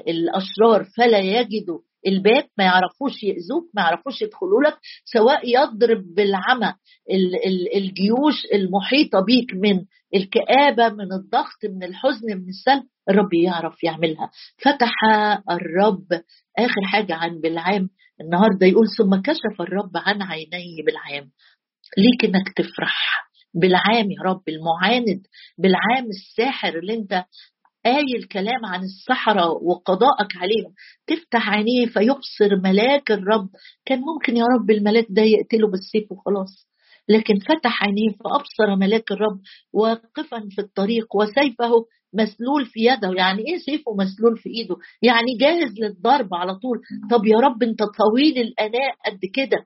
الأشرار 0.07 0.83
فلا 0.97 1.19
يجدوا 1.19 1.79
الباب 2.07 2.43
ما 2.57 2.63
يعرفوش 2.63 3.23
يأذوك 3.23 3.69
ما 3.73 3.81
يعرفوش 3.81 4.21
يدخلوا 4.21 4.61
لك 4.63 4.77
سواء 5.05 5.41
يضرب 5.49 6.03
بالعمى 6.15 6.73
الجيوش 7.75 8.45
المحيطة 8.53 9.19
بيك 9.25 9.53
من 9.53 9.85
الكآبة 10.15 10.89
من 10.95 11.13
الضغط 11.13 11.65
من 11.69 11.83
الحزن 11.83 12.27
من 12.37 12.49
السلب 12.49 12.83
الرب 13.09 13.33
يعرف 13.33 13.83
يعملها. 13.83 14.29
فتح 14.57 14.91
الرب 15.51 16.07
آخر 16.57 16.81
حاجة 16.85 17.13
عن 17.15 17.41
بالعام 17.41 17.89
النهاردة 18.21 18.67
يقول 18.67 18.87
ثم 18.97 19.15
كشف 19.21 19.61
الرب 19.61 19.91
عن 19.95 20.21
عيني 20.21 20.81
بالعام. 20.85 21.31
ليك 21.97 22.25
إنك 22.25 22.53
تفرح. 22.55 23.31
بالعام 23.53 24.11
يا 24.11 24.21
رب 24.25 24.43
المعاند 24.49 25.21
بالعام 25.57 26.05
الساحر 26.09 26.79
اللي 26.79 26.93
أنت 26.93 27.23
قايل 27.85 28.23
كلام 28.31 28.65
عن 28.65 28.83
الصحراء 28.83 29.63
وقضائك 29.63 30.37
عليهم 30.37 30.73
تفتح 31.07 31.49
عينيه 31.49 31.85
فيبصر 31.85 32.55
ملاك 32.63 33.11
الرب. 33.11 33.49
كان 33.85 33.99
ممكن 33.99 34.37
يا 34.37 34.45
رب 34.45 34.71
الملاك 34.71 35.07
ده 35.09 35.21
يقتله 35.21 35.67
بالسيف 35.67 36.11
وخلاص. 36.11 36.67
لكن 37.09 37.39
فتح 37.39 37.83
عينيه 37.83 38.09
فأبصر 38.09 38.75
ملاك 38.75 39.11
الرب 39.11 39.39
واقفا 39.73 40.47
في 40.49 40.61
الطريق 40.61 41.15
وسيفه 41.15 41.85
مسلول 42.13 42.65
في 42.65 42.79
يده. 42.79 43.11
يعني 43.17 43.39
إيه 43.47 43.57
سيفه 43.57 43.95
مسلول 43.95 44.37
في 44.37 44.49
إيده؟ 44.49 44.75
يعني 45.01 45.37
جاهز 45.39 45.71
للضرب 45.79 46.33
على 46.33 46.55
طول. 46.55 46.81
طب 47.11 47.25
يا 47.25 47.37
رب 47.37 47.63
أنت 47.63 47.79
طويل 47.83 48.37
الأناء 48.37 48.95
قد 49.05 49.19
كده. 49.33 49.65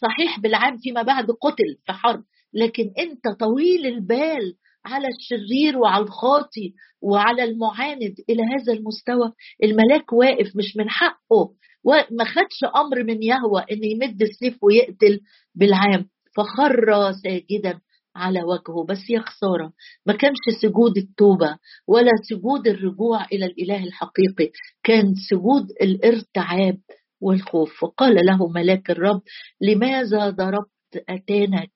صحيح 0.00 0.40
بالعام 0.40 0.76
فيما 0.76 1.02
بعد 1.02 1.24
قتل 1.30 1.76
في 1.86 1.92
حرب. 1.92 2.24
لكن 2.54 2.92
أنت 2.98 3.38
طويل 3.40 3.86
البال. 3.86 4.54
على 4.88 5.08
الشرير 5.08 5.78
وعلى 5.78 6.04
الخاطي 6.04 6.72
وعلى 7.02 7.44
المعاند 7.44 8.14
إلى 8.30 8.42
هذا 8.42 8.72
المستوى. 8.72 9.32
الملاك 9.64 10.12
واقف 10.12 10.56
مش 10.56 10.76
من 10.76 10.90
حقه. 10.90 11.50
وما 11.84 12.24
خدش 12.24 12.64
أمر 12.76 13.04
من 13.04 13.22
يهوى 13.22 13.64
إن 13.72 13.84
يمد 13.84 14.22
السيف 14.22 14.64
ويقتل 14.64 15.20
بالعام. 15.54 16.08
فخر 16.36 17.12
ساجدا 17.12 17.80
على 18.16 18.42
وجهه 18.42 18.84
بس 18.88 19.10
يا 19.10 19.20
خسارة 19.20 19.72
ما 20.06 20.12
كانش 20.12 20.36
سجود 20.62 20.96
التوبة 20.98 21.56
ولا 21.88 22.10
سجود 22.30 22.68
الرجوع 22.68 23.24
إلى 23.32 23.46
الإله 23.46 23.84
الحقيقي 23.84 24.50
كان 24.84 25.14
سجود 25.30 25.70
الارتعاب 25.82 26.78
والخوف. 27.20 27.82
وقال 27.82 28.14
له 28.26 28.48
ملاك 28.48 28.90
الرب 28.90 29.22
لماذا 29.60 30.30
ضربت 30.30 30.70
اتانك 31.08 31.70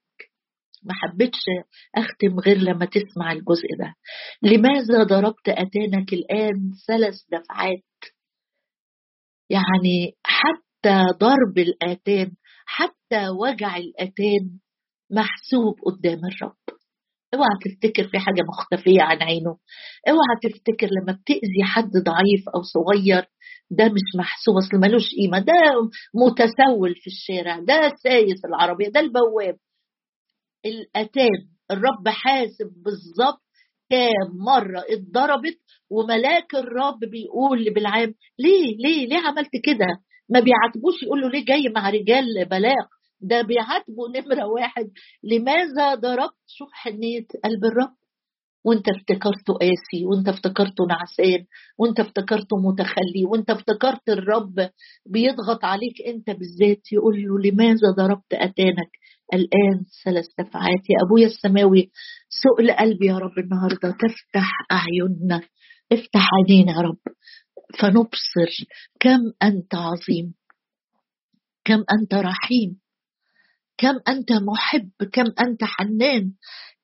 ما 0.83 0.95
حبيتش 0.95 1.39
أختم 1.97 2.41
غير 2.47 2.57
لما 2.59 2.85
تسمع 2.87 3.33
الجزء 3.33 3.69
ده. 3.79 3.95
لماذا 4.43 5.03
ضربت 5.05 5.49
أتانك 5.49 6.13
الآن 6.13 6.73
ثلاث 6.89 7.15
دفعات؟ 7.33 7.85
يعني 9.51 10.13
حتى 10.25 11.05
ضرب 11.19 11.59
الآتان 11.59 12.33
حتى 12.67 13.29
وجع 13.29 13.77
الآتان 13.77 14.59
محسوب 15.11 15.75
قدام 15.87 16.19
الرب. 16.25 16.57
اوعى 17.35 17.49
تفتكر 17.65 18.09
في 18.09 18.19
حاجة 18.19 18.43
مختفية 18.49 19.03
عن 19.03 19.23
عينه. 19.23 19.57
اوعى 20.09 20.37
تفتكر 20.43 20.87
لما 20.87 21.13
بتأذي 21.13 21.65
حد 21.65 21.91
ضعيف 21.91 22.49
أو 22.55 22.63
صغير 22.63 23.25
ده 23.71 23.85
مش 23.85 24.17
محسوب 24.19 24.57
أصل 24.57 24.77
ملوش 24.77 25.11
قيمة 25.21 25.39
ده 25.39 25.53
متسول 26.15 26.95
في 26.95 27.07
الشارع 27.07 27.59
ده 27.59 27.93
سايس 28.03 28.45
العربية 28.45 28.89
ده 28.89 29.01
البواب. 29.01 29.57
الاتان 30.67 31.49
الرب 31.71 32.09
حاسب 32.09 32.73
بالظبط 32.85 33.43
كام 33.91 34.37
مرة 34.47 34.85
اتضربت 34.89 35.59
وملاك 35.91 36.55
الرب 36.55 36.99
بيقول 37.01 37.65
لبلعام 37.65 38.15
ليه 38.39 38.77
ليه 38.77 39.07
ليه 39.07 39.19
عملت 39.19 39.51
كده؟ 39.65 39.87
ما 40.29 40.41
بيعاتبوش 40.41 41.03
يقول 41.03 41.21
له 41.21 41.29
ليه 41.29 41.45
جاي 41.45 41.69
مع 41.75 41.91
رجال 41.91 42.45
بلاغ؟ 42.51 42.87
ده 43.21 43.43
بيعاتبه 43.43 44.09
نمرة 44.17 44.47
واحد. 44.47 44.91
لماذا 45.23 45.95
ضربت 45.95 46.35
شوف 46.47 46.69
حنية 46.73 47.27
قلب 47.45 47.65
الرب؟ 47.65 47.95
وانت 48.65 48.89
افتكرته 48.89 49.55
قاسي 49.55 50.07
وانت 50.07 50.29
افتكرته 50.29 50.87
نعسان 50.89 51.45
وانت 51.79 52.01
افتكرته 52.01 52.57
متخلي 52.57 53.25
وانت 53.27 53.51
افتكرت 53.51 54.09
الرب 54.09 54.55
بيضغط 55.07 55.65
عليك 55.65 56.03
انت 56.07 56.31
بالذات 56.31 56.93
يقول 56.93 57.23
له 57.23 57.39
لماذا 57.51 57.91
ضربت 57.99 58.33
أتانك؟ 58.35 58.91
الآن 59.33 59.85
ثلاث 60.05 60.25
دفعات. 60.39 60.91
يا 60.91 60.97
أبويا 61.07 61.27
السماوي 61.27 61.91
سؤل 62.29 62.73
قلبي 62.73 63.07
يا 63.07 63.19
رب 63.19 63.39
النهارده. 63.39 63.91
تفتح 64.01 64.51
أعيننا. 64.73 65.43
افتح 65.93 66.29
عينينا 66.35 66.73
يا 66.73 66.81
رب. 66.81 66.99
فنبصر. 67.81 68.67
كم 69.01 69.21
أنت 69.43 69.75
عظيم. 69.75 70.35
كم 71.65 71.85
أنت 72.01 72.15
رحيم. 72.15 72.81
كم 73.79 73.95
أنت 74.09 74.33
محب. 74.33 74.91
كم 75.13 75.25
أنت 75.41 75.65
حنان. 75.65 76.33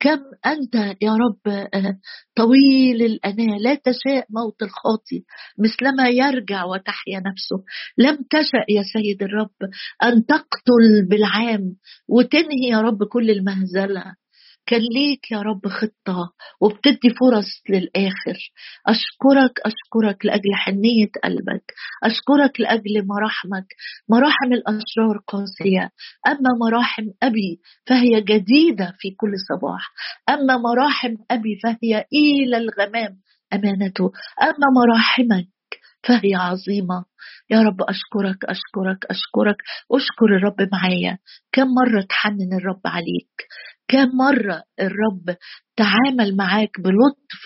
كم 0.01 0.19
أنت 0.47 0.75
يا 1.03 1.13
رب 1.13 1.49
آه، 1.75 1.99
طويل 2.37 3.03
الأناة. 3.03 3.59
لا 3.59 3.75
تشاء 3.75 4.27
موت 4.31 4.63
الخاطي 4.63 5.25
مثلما 5.59 6.09
يرجع 6.09 6.65
وتحيا 6.65 7.19
نفسه. 7.19 7.65
لم 7.99 8.17
تشأ 8.31 8.65
يا 8.69 8.83
سيد 8.93 9.23
الرب 9.23 9.71
أن 10.03 10.27
تقتل 10.27 11.09
بالعام 11.11 11.77
وتنهي 12.09 12.69
يا 12.71 12.81
رب 12.81 13.05
كل 13.05 13.31
المهزلة. 13.31 14.05
كان 14.69 14.81
ليك 14.81 15.31
يا 15.33 15.43
رب 15.43 15.69
خطة 15.69 16.33
وبتدي 16.61 17.11
فرص 17.21 17.63
للآخر. 17.69 18.39
أشكرك 18.87 19.61
أشكرك 19.67 20.27
لأجل 20.27 20.55
حنية 20.55 21.11
قلبك. 21.25 21.73
أشكرك 22.05 22.61
لأجل 22.61 23.07
مراحمك. 23.07 23.67
مراحم 24.09 24.53
الأشرار 24.53 25.19
قاسية. 25.27 25.91
أما 26.27 26.51
مراحم 26.61 27.05
أبي 27.23 27.61
فهي 27.87 28.21
جديدة 28.21 28.95
في 28.99 29.11
كل 29.11 29.33
صباح. 29.49 29.93
أما 30.29 30.57
مراحم 30.57 31.15
أبي 31.31 31.59
فهي 31.63 32.05
إلى 32.13 32.57
الغمام 32.57 33.19
أمانته. 33.53 34.13
أما 34.43 34.67
مراحمك 34.77 35.49
فهي 36.09 36.35
عظيمة. 36.35 37.05
يا 37.51 37.63
رب 37.63 37.83
أشكرك 37.83 38.45
أشكرك 38.45 39.05
أشكرك. 39.11 39.57
أشكر 39.93 40.37
الرب 40.37 40.69
معايا. 40.73 41.19
كم 41.53 41.67
مرة 41.67 42.03
تحنن 42.09 42.53
الرب 42.61 42.81
عليك. 42.85 43.49
كم 43.89 44.09
مرة 44.17 44.63
الرب 44.81 45.37
تعامل 45.77 46.37
معاك 46.37 46.81
بلطف؟ 46.81 47.45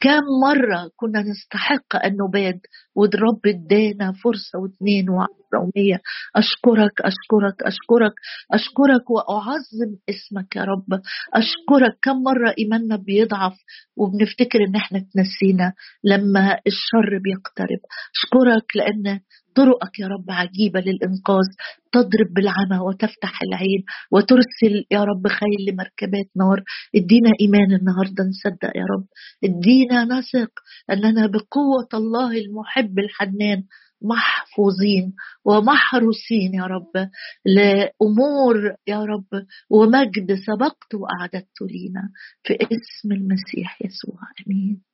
كم 0.00 0.22
مرة 0.42 0.90
كنا 0.96 1.22
نستحق 1.22 1.96
أن 2.06 2.16
نباد؟ 2.28 2.60
والرب 2.96 3.40
ادانا 3.46 4.12
فرصة 4.12 4.58
واثنين 4.62 5.10
وعشرة 5.10 5.58
ومية. 5.62 6.00
أشكرك 6.36 7.00
أشكرك 7.00 7.62
أشكرك. 7.62 8.12
أشكرك 8.52 9.10
وأعظم 9.10 9.90
اسمك 10.10 10.56
يا 10.56 10.62
رب. 10.64 11.00
أشكرك 11.34 11.98
كم 12.02 12.22
مرة 12.22 12.54
إيماننا 12.58 12.96
بيضعف 12.96 13.56
وبنفتكر 13.96 14.58
إن 14.68 14.74
إحنا 14.76 14.98
تنسينا 14.98 15.72
لما 16.04 16.58
الشر 16.66 17.10
بيقترب. 17.24 17.80
أشكرك 18.16 18.76
لأن 18.76 19.20
طرقك 19.54 19.98
يا 19.98 20.06
رب 20.06 20.30
عجيبة 20.30 20.80
للإنقاذ 20.80 21.46
تضرب 21.92 22.34
بالعمى 22.34 22.78
وتفتح 22.86 23.42
العين 23.42 23.84
وترسل 24.12 24.84
يا 24.90 25.04
رب 25.04 25.28
خيل 25.28 25.60
لمركبات 25.68 26.28
نار. 26.36 26.62
ادينا 26.96 27.30
إيمان 27.40 27.72
النهاردة 27.72 28.24
نصدق 28.24 28.76
يا 28.76 28.84
رب. 28.94 29.06
ادينا 29.44 30.04
نثق 30.04 30.52
أننا 30.90 31.26
بقوة 31.26 31.88
الله 31.94 32.30
المحب 32.38 32.98
الحنان 32.98 33.64
محفوظين 34.02 35.12
ومحروسين 35.44 36.54
يا 36.54 36.64
رب. 36.64 37.08
لأمور 37.46 38.56
يا 38.88 39.04
رب 39.04 39.46
ومجد 39.70 40.34
سبقت 40.46 40.94
وأعددت 40.94 41.58
لينا. 41.62 42.10
في 42.42 42.54
اسم 42.54 43.12
المسيح 43.12 43.78
يسوع 43.84 44.20
أمين. 44.46 44.91